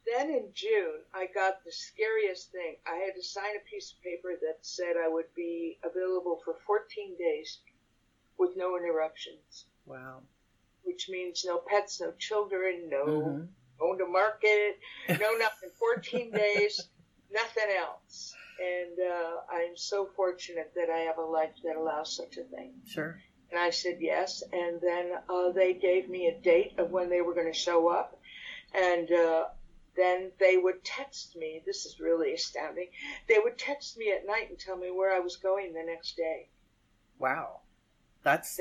then 0.08 0.30
in 0.30 0.48
June, 0.54 1.02
I 1.14 1.28
got 1.36 1.64
the 1.66 1.72
scariest 1.72 2.52
thing. 2.54 2.78
I 2.88 2.96
had 2.96 3.16
to 3.16 3.24
sign 3.24 3.58
a 3.58 3.70
piece 3.70 3.92
of 3.92 4.02
paper 4.02 4.40
that 4.42 4.60
said 4.62 4.96
I 5.04 5.10
would 5.10 5.34
be 5.36 5.80
available 5.84 6.40
for 6.46 6.56
14 6.66 7.18
days 7.20 7.60
with 8.38 8.52
no 8.56 8.78
interruptions. 8.78 9.66
Wow. 9.86 10.22
Which 10.84 11.10
means 11.10 11.44
no 11.46 11.62
pets, 11.68 12.00
no 12.00 12.14
children, 12.18 12.90
no 12.90 13.06
mm-hmm 13.06 13.44
going 13.80 13.98
to 14.00 14.08
market, 14.08 14.80
no 15.10 15.34
nothing, 15.38 15.70
14 15.78 16.32
days, 16.36 16.90
nothing 17.32 17.76
else. 17.80 18.34
And 18.60 19.00
uh, 19.00 19.32
I'm 19.52 19.76
so 19.76 20.10
fortunate 20.16 20.72
that 20.76 20.90
I 20.90 21.00
have 21.00 21.18
a 21.18 21.22
life 21.22 21.54
that 21.64 21.76
allows 21.76 22.16
such 22.16 22.38
a 22.38 22.44
thing. 22.44 22.74
Sure. 22.86 23.20
And 23.52 23.60
I 23.60 23.72
said 23.72 23.98
yes. 24.00 24.44
And 24.52 24.80
then 24.82 25.12
uh, 25.30 25.52
they 25.52 25.74
gave 25.74 26.10
me 26.10 26.28
a 26.28 26.42
date 26.42 26.74
of 26.78 26.92
when 26.92 27.10
they 27.10 27.22
were 27.22 27.34
going 27.34 27.52
to 27.52 27.58
show 27.58 27.88
up. 27.88 28.20
And 28.74 29.12
uh, 29.12 29.46
then 29.96 30.32
they 30.40 30.58
would 30.58 30.84
text 30.84 31.36
me. 31.36 31.62
This 31.66 31.86
is 31.86 32.00
really 32.00 32.34
astounding. 32.34 32.88
They 33.28 33.38
would 33.44 33.58
text 33.58 33.98
me 33.98 34.12
at 34.12 34.26
night 34.26 34.50
and 34.50 34.58
tell 34.58 34.78
me 34.78 34.92
where 34.92 35.14
I 35.14 35.20
was 35.20 35.36
going 35.36 35.74
the 35.74 35.84
next 35.84 36.16
day. 36.16 36.50
Wow. 37.20 37.62
That's 38.24 38.60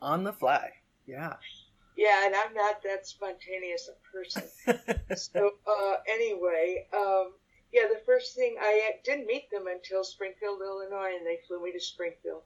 on 0.00 0.24
the 0.24 0.32
fly. 0.32 0.70
Yeah. 1.06 1.34
Yeah, 1.98 2.26
and 2.26 2.34
I'm 2.36 2.54
not 2.54 2.80
that 2.84 3.08
spontaneous 3.08 3.90
a 3.90 4.16
person. 4.16 4.44
so 5.16 5.50
uh, 5.66 5.94
anyway, 6.08 6.86
um, 6.96 7.32
yeah, 7.72 7.88
the 7.92 8.00
first 8.06 8.36
thing 8.36 8.54
I 8.60 8.92
didn't 9.02 9.26
meet 9.26 9.50
them 9.50 9.66
until 9.66 10.04
Springfield, 10.04 10.60
Illinois, 10.62 11.16
and 11.16 11.26
they 11.26 11.40
flew 11.48 11.60
me 11.60 11.72
to 11.72 11.80
Springfield. 11.80 12.42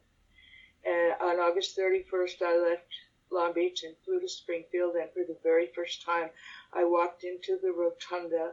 And 0.87 1.13
on 1.21 1.39
August 1.39 1.77
31st, 1.77 2.41
I 2.41 2.71
left 2.71 2.89
Long 3.31 3.53
Beach 3.53 3.83
and 3.85 3.95
flew 4.07 4.21
to 4.21 4.29
Springfield. 4.29 4.95
And 4.95 5.11
for 5.13 5.23
the 5.29 5.37
very 5.43 5.69
first 5.77 6.03
time, 6.03 6.31
I 6.73 6.85
walked 6.85 7.25
into 7.25 7.59
the 7.63 7.73
rotunda 7.73 8.53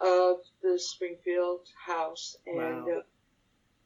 of 0.00 0.36
the 0.62 0.78
Springfield 0.78 1.66
house, 1.84 2.36
and 2.46 2.84
wow. 2.86 2.98
uh, 2.98 3.02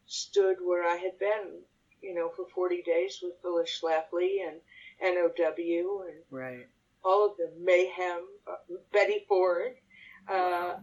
stood 0.05 0.59
where 0.63 0.87
I 0.87 0.97
had 0.97 1.19
been, 1.19 1.63
you 2.03 2.15
know, 2.15 2.29
for 2.37 2.45
40 2.55 2.83
days 2.83 3.21
with 3.23 3.41
Phyllis 3.41 3.81
Schlafly 3.81 4.47
and 4.47 4.61
NOW 5.03 6.05
and 6.07 6.23
right. 6.31 6.67
all 7.05 7.27
of 7.27 7.37
the 7.37 7.51
mayhem. 7.61 8.27
Uh, 8.47 8.77
Betty 8.93 9.25
Ford 9.29 9.75
uh, 10.29 10.33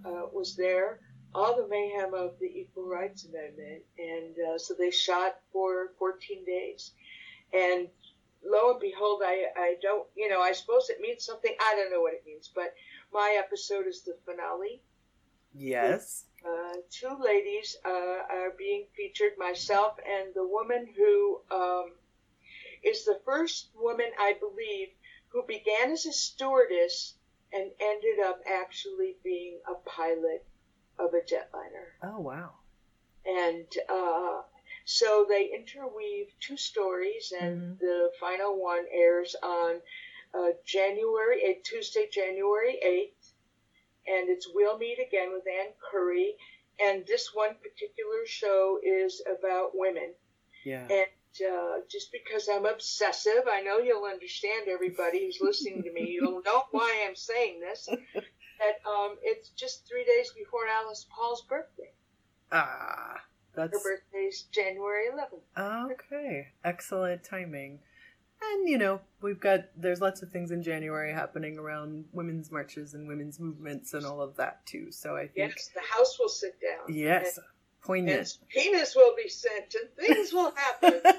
uh, 0.05 0.27
was 0.31 0.55
there. 0.55 0.99
All 1.33 1.55
the 1.55 1.67
mayhem 1.67 2.13
of 2.13 2.39
the 2.39 2.47
Equal 2.47 2.87
Rights 2.87 3.25
Amendment, 3.25 3.83
and 3.99 4.35
uh, 4.47 4.57
so 4.57 4.73
they 4.73 4.89
shot 4.89 5.35
for 5.53 5.91
14 5.99 6.43
days, 6.43 6.93
and 7.53 7.87
lo 8.43 8.71
and 8.71 8.79
behold, 8.79 9.21
I 9.23 9.45
I 9.55 9.75
don't, 9.79 10.07
you 10.15 10.27
know, 10.27 10.41
I 10.41 10.53
suppose 10.53 10.89
it 10.89 10.99
means 10.99 11.23
something. 11.23 11.53
I 11.61 11.75
don't 11.75 11.91
know 11.91 12.01
what 12.01 12.13
it 12.13 12.23
means, 12.25 12.49
but 12.53 12.73
my 13.13 13.39
episode 13.43 13.85
is 13.87 14.01
the 14.01 14.17
finale. 14.25 14.81
Yes. 15.53 16.25
Uh, 16.45 16.77
two 16.89 17.17
ladies 17.21 17.75
uh, 17.85 17.89
are 17.89 18.53
being 18.57 18.85
featured, 18.95 19.33
myself 19.37 19.97
and 20.07 20.33
the 20.33 20.47
woman 20.47 20.87
who 20.95 21.41
um, 21.51 21.91
is 22.83 23.05
the 23.05 23.19
first 23.25 23.69
woman, 23.75 24.07
I 24.19 24.33
believe, 24.39 24.89
who 25.29 25.43
began 25.43 25.91
as 25.91 26.05
a 26.05 26.11
stewardess 26.13 27.15
and 27.53 27.71
ended 27.79 28.19
up 28.19 28.41
actually 28.47 29.17
being 29.23 29.59
a 29.67 29.75
pilot 29.89 30.45
of 30.97 31.13
a 31.13 31.21
jetliner. 31.21 31.87
Oh 32.03 32.19
wow! 32.19 32.51
And 33.25 33.67
uh, 33.89 34.41
so 34.85 35.25
they 35.27 35.51
interweave 35.53 36.27
two 36.39 36.57
stories, 36.57 37.31
and 37.39 37.61
Mhm. 37.61 37.79
the 37.79 38.11
final 38.19 38.59
one 38.59 38.85
airs 38.91 39.35
on 39.41 39.81
uh, 40.33 40.51
January, 40.63 41.43
a 41.43 41.59
Tuesday, 41.63 42.07
January 42.11 42.77
eighth, 42.83 43.33
and 44.07 44.29
it's 44.29 44.47
We'll 44.53 44.77
Meet 44.77 44.99
Again 44.99 45.31
with 45.31 45.47
Ann 45.47 45.73
Curry. 45.91 46.35
And 46.81 47.05
this 47.07 47.33
one 47.33 47.55
particular 47.55 48.25
show 48.25 48.79
is 48.81 49.21
about 49.27 49.71
women. 49.75 50.13
Yeah. 50.63 50.87
And 50.89 51.07
uh, 51.41 51.79
just 51.89 52.11
because 52.11 52.47
I'm 52.51 52.65
obsessive, 52.65 53.43
I 53.51 53.61
know 53.61 53.77
you'll 53.79 54.05
understand 54.05 54.67
everybody 54.67 55.25
who's 55.25 55.39
listening 55.41 55.83
to 55.83 55.91
me. 55.93 56.09
You'll 56.09 56.41
know 56.43 56.63
why 56.71 57.05
I'm 57.07 57.15
saying 57.15 57.59
this. 57.61 57.87
That 57.87 58.89
um, 58.89 59.15
it's 59.23 59.49
just 59.49 59.87
three 59.87 60.03
days 60.03 60.31
before 60.37 60.61
Alice 60.67 61.05
Paul's 61.15 61.43
birthday. 61.47 61.91
Ah, 62.51 63.21
that's 63.55 63.71
Her 63.73 63.79
birthday's 64.11 64.43
January 64.51 65.05
11th. 65.57 65.91
okay. 65.91 66.47
Excellent 66.63 67.23
timing. 67.23 67.79
And 68.41 68.67
you 68.69 68.77
know, 68.77 69.01
we've 69.21 69.39
got 69.39 69.65
there's 69.75 69.99
lots 70.01 70.21
of 70.21 70.31
things 70.31 70.51
in 70.51 70.63
January 70.63 71.11
happening 71.13 71.57
around 71.57 72.05
women's 72.13 72.51
marches 72.51 72.93
and 72.93 73.07
women's 73.07 73.39
movements 73.39 73.93
and 73.93 74.05
all 74.05 74.21
of 74.21 74.35
that 74.37 74.65
too. 74.65 74.91
So 74.91 75.15
I 75.15 75.27
think 75.27 75.53
Yes, 75.55 75.69
the 75.75 75.81
house 75.81 76.17
will 76.19 76.29
sit 76.29 76.53
down. 76.61 76.93
yes, 76.93 77.37
And, 77.37 77.45
poignant. 77.89 78.37
and 78.39 78.49
penis 78.49 78.95
will 78.95 79.15
be 79.15 79.27
sent, 79.27 79.73
and 79.73 79.89
things 79.95 80.31
will 80.31 80.53
happen. 80.55 81.01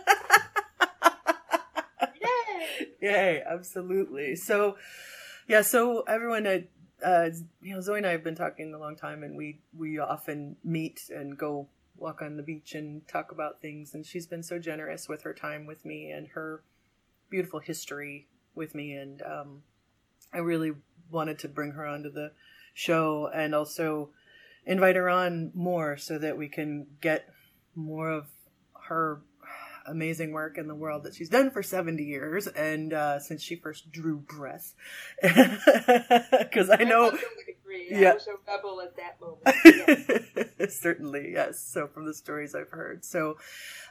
Yay! 2.22 2.86
Yay, 3.00 3.42
absolutely. 3.44 4.36
So, 4.36 4.76
yeah, 5.48 5.62
so 5.62 6.02
everyone, 6.02 6.46
uh, 6.46 6.60
uh, 7.04 7.30
you 7.60 7.74
know, 7.74 7.80
Zoe 7.80 7.98
and 7.98 8.06
I 8.06 8.12
have 8.12 8.22
been 8.22 8.36
talking 8.36 8.72
a 8.72 8.78
long 8.78 8.94
time, 8.94 9.24
and 9.24 9.36
we 9.36 9.58
we 9.76 9.98
often 9.98 10.54
meet 10.62 11.10
and 11.12 11.36
go 11.36 11.66
walk 11.96 12.22
on 12.22 12.36
the 12.36 12.44
beach 12.44 12.74
and 12.74 13.06
talk 13.08 13.32
about 13.32 13.60
things. 13.60 13.94
And 13.94 14.06
she's 14.06 14.28
been 14.28 14.44
so 14.44 14.60
generous 14.60 15.08
with 15.08 15.22
her 15.22 15.34
time 15.34 15.66
with 15.66 15.84
me 15.84 16.12
and 16.12 16.28
her 16.28 16.62
beautiful 17.28 17.58
history 17.58 18.28
with 18.54 18.76
me, 18.76 18.92
and 18.92 19.22
um, 19.22 19.62
I 20.32 20.38
really 20.38 20.74
wanted 21.10 21.40
to 21.40 21.48
bring 21.48 21.72
her 21.72 21.84
onto 21.84 22.12
the 22.12 22.30
show 22.74 23.28
and 23.34 23.56
also 23.56 24.10
invite 24.70 24.94
her 24.94 25.10
on 25.10 25.50
more 25.52 25.96
so 25.96 26.16
that 26.16 26.38
we 26.38 26.48
can 26.48 26.86
get 27.00 27.28
more 27.74 28.08
of 28.08 28.28
her 28.84 29.20
amazing 29.84 30.30
work 30.30 30.56
in 30.56 30.68
the 30.68 30.74
world 30.76 31.02
that 31.02 31.12
she's 31.12 31.28
done 31.28 31.50
for 31.50 31.60
70 31.60 32.04
years 32.04 32.46
and 32.46 32.92
uh, 32.92 33.18
since 33.18 33.42
she 33.42 33.56
first 33.56 33.90
drew 33.90 34.18
breath 34.18 34.74
because 35.22 36.70
i 36.70 36.84
know. 36.84 37.12
Yeah. 37.90 38.10
I 38.10 38.14
was 38.14 38.28
a 38.28 38.34
rebel 38.46 38.80
at 38.80 38.96
that 38.96 39.20
moment. 39.20 40.48
Yes. 40.58 40.76
certainly 40.80 41.32
yes 41.32 41.58
so 41.58 41.88
from 41.88 42.06
the 42.06 42.14
stories 42.14 42.54
i've 42.54 42.70
heard 42.70 43.04
so 43.04 43.38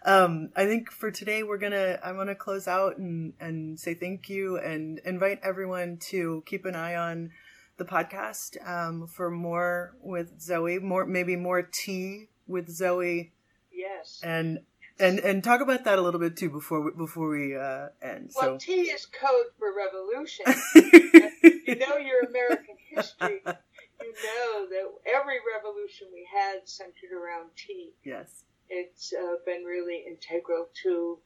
um, 0.05 0.49
i 0.55 0.65
think 0.65 0.91
for 0.91 1.11
today 1.11 1.43
we're 1.43 1.57
gonna 1.57 1.99
i 2.01 2.13
want 2.13 2.29
to 2.29 2.35
close 2.35 2.67
out 2.67 2.97
and 2.97 3.33
and 3.39 3.77
say 3.77 3.93
thank 3.93 4.29
you 4.29 4.57
and 4.57 4.99
invite 5.03 5.39
everyone 5.43 5.97
to 5.97 6.41
keep 6.45 6.65
an 6.65 6.75
eye 6.75 6.95
on 6.95 7.31
the 7.79 7.85
podcast 7.85 8.55
um, 8.67 9.07
for 9.07 9.31
more 9.31 9.95
with 10.01 10.39
zoe 10.39 10.79
more 10.79 11.05
maybe 11.05 11.35
more 11.35 11.61
tea 11.63 12.27
with 12.47 12.69
zoe 12.69 13.31
Yes. 13.71 14.19
and 14.23 14.59
and 14.99 15.19
and 15.19 15.43
talk 15.43 15.61
about 15.61 15.85
that 15.85 15.97
a 15.97 16.01
little 16.01 16.19
bit 16.19 16.35
too 16.35 16.49
before 16.49 16.81
we, 16.81 16.91
before 16.91 17.29
we 17.29 17.55
uh, 17.55 17.87
end. 18.01 18.31
Well, 18.35 18.59
So 18.59 18.65
Tea 18.65 18.81
is 18.91 19.05
code 19.05 19.45
for 19.57 19.73
revolution. 19.73 20.45
you 21.65 21.75
know 21.77 21.95
your 21.97 22.21
American 22.29 22.75
history. 22.89 23.41
You 24.01 24.13
know 24.13 24.65
that 24.69 25.11
every 25.13 25.39
revolution 25.55 26.07
we 26.13 26.25
had 26.33 26.59
centered 26.63 27.11
around 27.13 27.49
tea. 27.57 27.91
yes, 28.05 28.43
It's 28.69 29.11
uh, 29.13 29.35
been 29.45 29.63
really 29.65 30.05
integral 30.07 30.67
to 30.83 31.17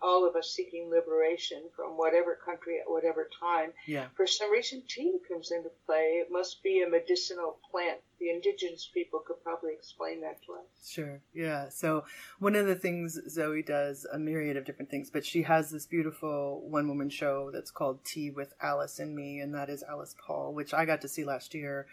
all 0.00 0.28
of 0.28 0.36
us 0.36 0.50
seeking 0.50 0.90
liberation 0.90 1.62
from 1.74 1.96
whatever 1.96 2.38
country 2.44 2.78
at 2.78 2.90
whatever 2.90 3.28
time. 3.40 3.70
yeah, 3.86 4.06
For 4.16 4.26
some 4.26 4.50
reason, 4.50 4.82
tea 4.88 5.18
comes 5.28 5.50
into 5.50 5.70
play. 5.86 6.20
It 6.22 6.28
must 6.30 6.62
be 6.62 6.82
a 6.82 6.88
medicinal 6.88 7.58
plant. 7.70 7.98
The 8.20 8.30
indigenous 8.30 8.88
people 8.92 9.20
could 9.26 9.42
probably 9.42 9.72
explain 9.72 10.20
that 10.22 10.38
to 10.46 10.52
us. 10.54 10.88
sure, 10.90 11.20
yeah. 11.32 11.68
So 11.68 12.04
one 12.38 12.56
of 12.56 12.66
the 12.66 12.74
things 12.74 13.18
Zoe 13.28 13.62
does 13.62 14.06
a 14.12 14.18
myriad 14.18 14.56
of 14.56 14.64
different 14.64 14.90
things, 14.90 15.10
but 15.10 15.24
she 15.24 15.42
has 15.42 15.70
this 15.70 15.86
beautiful 15.86 16.62
one 16.68 16.88
woman 16.88 17.10
show 17.10 17.50
that's 17.52 17.70
called 17.70 18.04
Tea 18.04 18.30
with 18.30 18.54
Alice 18.60 18.98
and 18.98 19.14
Me, 19.14 19.38
and 19.40 19.54
that 19.54 19.68
is 19.70 19.82
Alice 19.82 20.14
Paul, 20.26 20.52
which 20.54 20.74
I 20.74 20.84
got 20.84 21.00
to 21.02 21.08
see 21.08 21.24
last 21.24 21.54
year. 21.54 21.86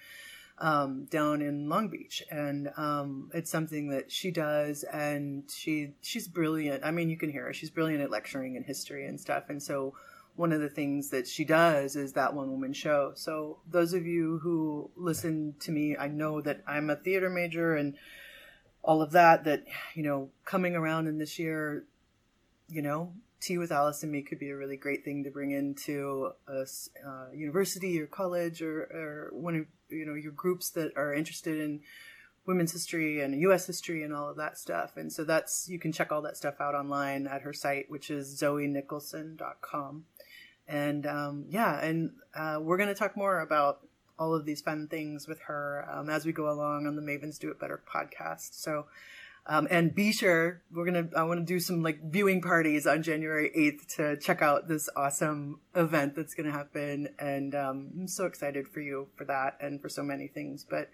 Um, 0.58 1.06
down 1.06 1.42
in 1.42 1.68
Long 1.68 1.90
Beach, 1.90 2.24
and 2.32 2.70
um, 2.78 3.30
it's 3.34 3.52
something 3.52 3.90
that 3.90 4.12
she 4.12 4.32
does, 4.32 4.84
and 4.84 5.44
she 5.52 5.94
she's 6.02 6.28
brilliant. 6.28 6.84
I 6.86 6.92
mean, 6.92 7.10
you 7.10 7.18
can 7.18 7.32
hear 7.32 7.46
her; 7.46 7.54
she's 7.54 7.70
brilliant 7.70 8.02
at 8.02 8.10
lecturing 8.10 8.56
and 8.56 8.66
history 8.66 9.06
and 9.06 9.20
stuff. 9.20 9.50
And 9.50 9.62
so, 9.62 9.94
one 10.36 10.54
of 10.54 10.62
the 10.62 10.70
things 10.70 11.10
that 11.10 11.28
she 11.28 11.44
does 11.44 11.96
is 11.96 12.14
that 12.14 12.34
one 12.34 12.52
woman 12.52 12.72
show. 12.72 13.12
So, 13.16 13.60
those 13.70 13.94
of 13.94 14.06
you 14.06 14.40
who 14.40 14.90
listen 14.96 15.56
to 15.62 15.72
me, 15.72 15.98
I 15.98 16.08
know 16.08 16.42
that 16.42 16.62
I'm 16.66 16.90
a 16.90 16.96
theater 16.96 17.30
major 17.30 17.76
and 17.76 17.96
all 18.82 19.02
of 19.02 19.12
that. 19.12 19.44
That 19.44 19.66
you 19.94 20.04
know, 20.04 20.30
coming 20.46 20.76
around 20.76 21.08
in 21.08 21.18
this 21.18 21.38
year, 21.38 21.84
you 22.70 22.82
know, 22.82 23.12
tea 23.46 23.58
with 23.58 23.72
Alice 23.72 24.02
and 24.04 24.12
me 24.12 24.22
could 24.22 24.40
be 24.40 24.50
a 24.50 24.58
really 24.58 24.78
great 24.78 25.06
thing 25.06 25.24
to 25.24 25.30
bring 25.30 25.52
into 25.52 26.32
a 26.48 26.66
uh, 27.08 27.32
university 27.34 28.00
or 28.02 28.08
college 28.08 28.62
or, 28.62 28.82
or 28.84 29.30
one 29.34 29.56
of 29.56 29.66
you 29.90 30.06
know 30.06 30.16
your 30.16 30.32
groups 30.32 30.72
that 30.72 30.92
are 30.96 31.14
interested 31.14 31.60
in 31.60 31.82
women's 32.46 32.72
history 32.72 33.22
and 33.22 33.40
U.S. 33.42 33.66
history 33.66 34.04
and 34.04 34.14
all 34.14 34.30
of 34.30 34.38
that 34.38 34.58
stuff. 34.58 34.98
And 34.98 35.12
so 35.12 35.24
that's 35.24 35.68
you 35.70 35.80
can 35.80 35.92
check 35.92 36.12
all 36.12 36.22
that 36.24 36.38
stuff 36.38 36.56
out 36.60 36.76
online 36.76 37.28
at 37.28 37.42
her 37.42 37.54
site, 37.54 37.90
which 37.90 38.10
is 38.10 38.42
zoenicholson.com. 38.42 40.06
And 40.68 41.06
um, 41.06 41.46
yeah, 41.50 41.80
and 41.80 42.12
uh, 42.36 42.60
we're 42.62 42.78
going 42.78 42.90
to 42.90 42.96
talk 42.96 43.16
more 43.16 43.40
about 43.40 43.82
all 44.18 44.34
of 44.34 44.46
these 44.46 44.62
fun 44.62 44.88
things 44.88 45.28
with 45.28 45.42
her 45.42 45.88
um, 45.92 46.10
as 46.10 46.26
we 46.26 46.32
go 46.32 46.50
along 46.50 46.88
on 46.88 46.96
the 46.96 47.02
Mavens 47.02 47.38
Do 47.38 47.50
It 47.50 47.60
Better 47.60 47.82
podcast. 47.88 48.54
So. 48.54 48.86
Um, 49.48 49.68
and 49.70 49.94
be 49.94 50.12
sure 50.12 50.64
we're 50.72 50.86
gonna 50.86 51.08
I 51.16 51.24
want 51.24 51.40
to 51.40 51.46
do 51.46 51.60
some 51.60 51.84
like 51.84 52.02
viewing 52.02 52.42
parties 52.42 52.88
on 52.88 53.04
January 53.04 53.52
8th 53.56 53.96
to 53.98 54.18
check 54.18 54.42
out 54.42 54.68
this 54.68 54.90
awesome 54.96 55.60
event 55.76 56.16
that's 56.16 56.34
gonna 56.34 56.52
happen. 56.52 57.10
And 57.20 57.54
um, 57.54 57.92
I'm 58.00 58.08
so 58.08 58.26
excited 58.26 58.68
for 58.68 58.80
you 58.80 59.08
for 59.16 59.26
that 59.26 59.58
and 59.62 59.80
for 59.80 59.90
so 59.90 60.02
many 60.02 60.28
things. 60.28 60.66
But 60.68 60.90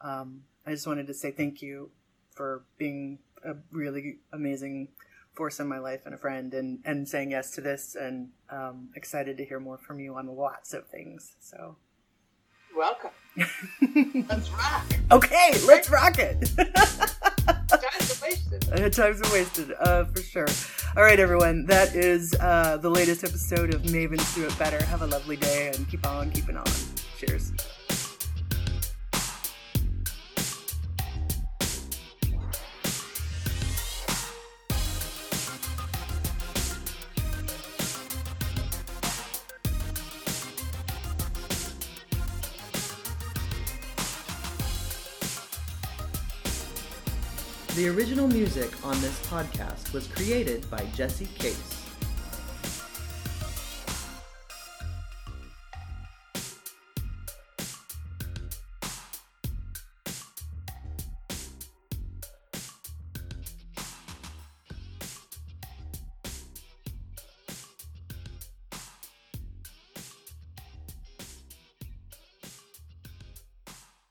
um, 0.00 0.42
I 0.66 0.72
just 0.72 0.86
wanted 0.86 1.06
to 1.06 1.14
say 1.14 1.30
thank 1.30 1.62
you 1.62 1.90
for 2.34 2.64
being 2.76 3.20
a 3.44 3.54
really 3.70 4.18
amazing 4.32 4.88
force 5.34 5.60
in 5.60 5.68
my 5.68 5.78
life 5.78 6.00
and 6.04 6.14
a 6.14 6.18
friend 6.18 6.52
and, 6.54 6.80
and 6.84 7.08
saying 7.08 7.30
yes 7.30 7.52
to 7.52 7.60
this. 7.60 7.94
And 7.94 8.30
um, 8.50 8.90
excited 8.96 9.36
to 9.36 9.44
hear 9.44 9.60
more 9.60 9.78
from 9.78 10.00
you 10.00 10.16
on 10.16 10.26
lots 10.26 10.74
of 10.74 10.88
things. 10.88 11.34
So. 11.40 11.76
Welcome. 12.76 13.10
Let's 14.28 14.50
rock. 14.50 14.84
okay 15.10 15.52
let's 15.66 15.88
rock 15.90 16.18
it 16.18 16.50
Times 18.90 19.22
are 19.22 19.32
wasted, 19.32 19.72
uh, 19.78 20.04
for 20.06 20.20
sure. 20.22 20.48
All 20.96 21.04
right, 21.04 21.20
everyone. 21.20 21.66
That 21.66 21.94
is 21.94 22.34
uh, 22.40 22.78
the 22.78 22.90
latest 22.90 23.22
episode 23.22 23.72
of 23.72 23.82
Mavens 23.82 24.34
Do 24.34 24.44
It 24.44 24.58
Better. 24.58 24.82
Have 24.86 25.02
a 25.02 25.06
lovely 25.06 25.36
day 25.36 25.70
and 25.72 25.88
keep 25.88 26.04
on 26.04 26.32
keeping 26.32 26.56
on. 26.56 26.66
Cheers. 27.16 27.52
The 47.82 47.88
original 47.88 48.28
music 48.28 48.70
on 48.84 48.92
this 49.00 49.18
podcast 49.26 49.92
was 49.92 50.06
created 50.06 50.70
by 50.70 50.84
Jesse 50.94 51.26
Case. 51.36 51.71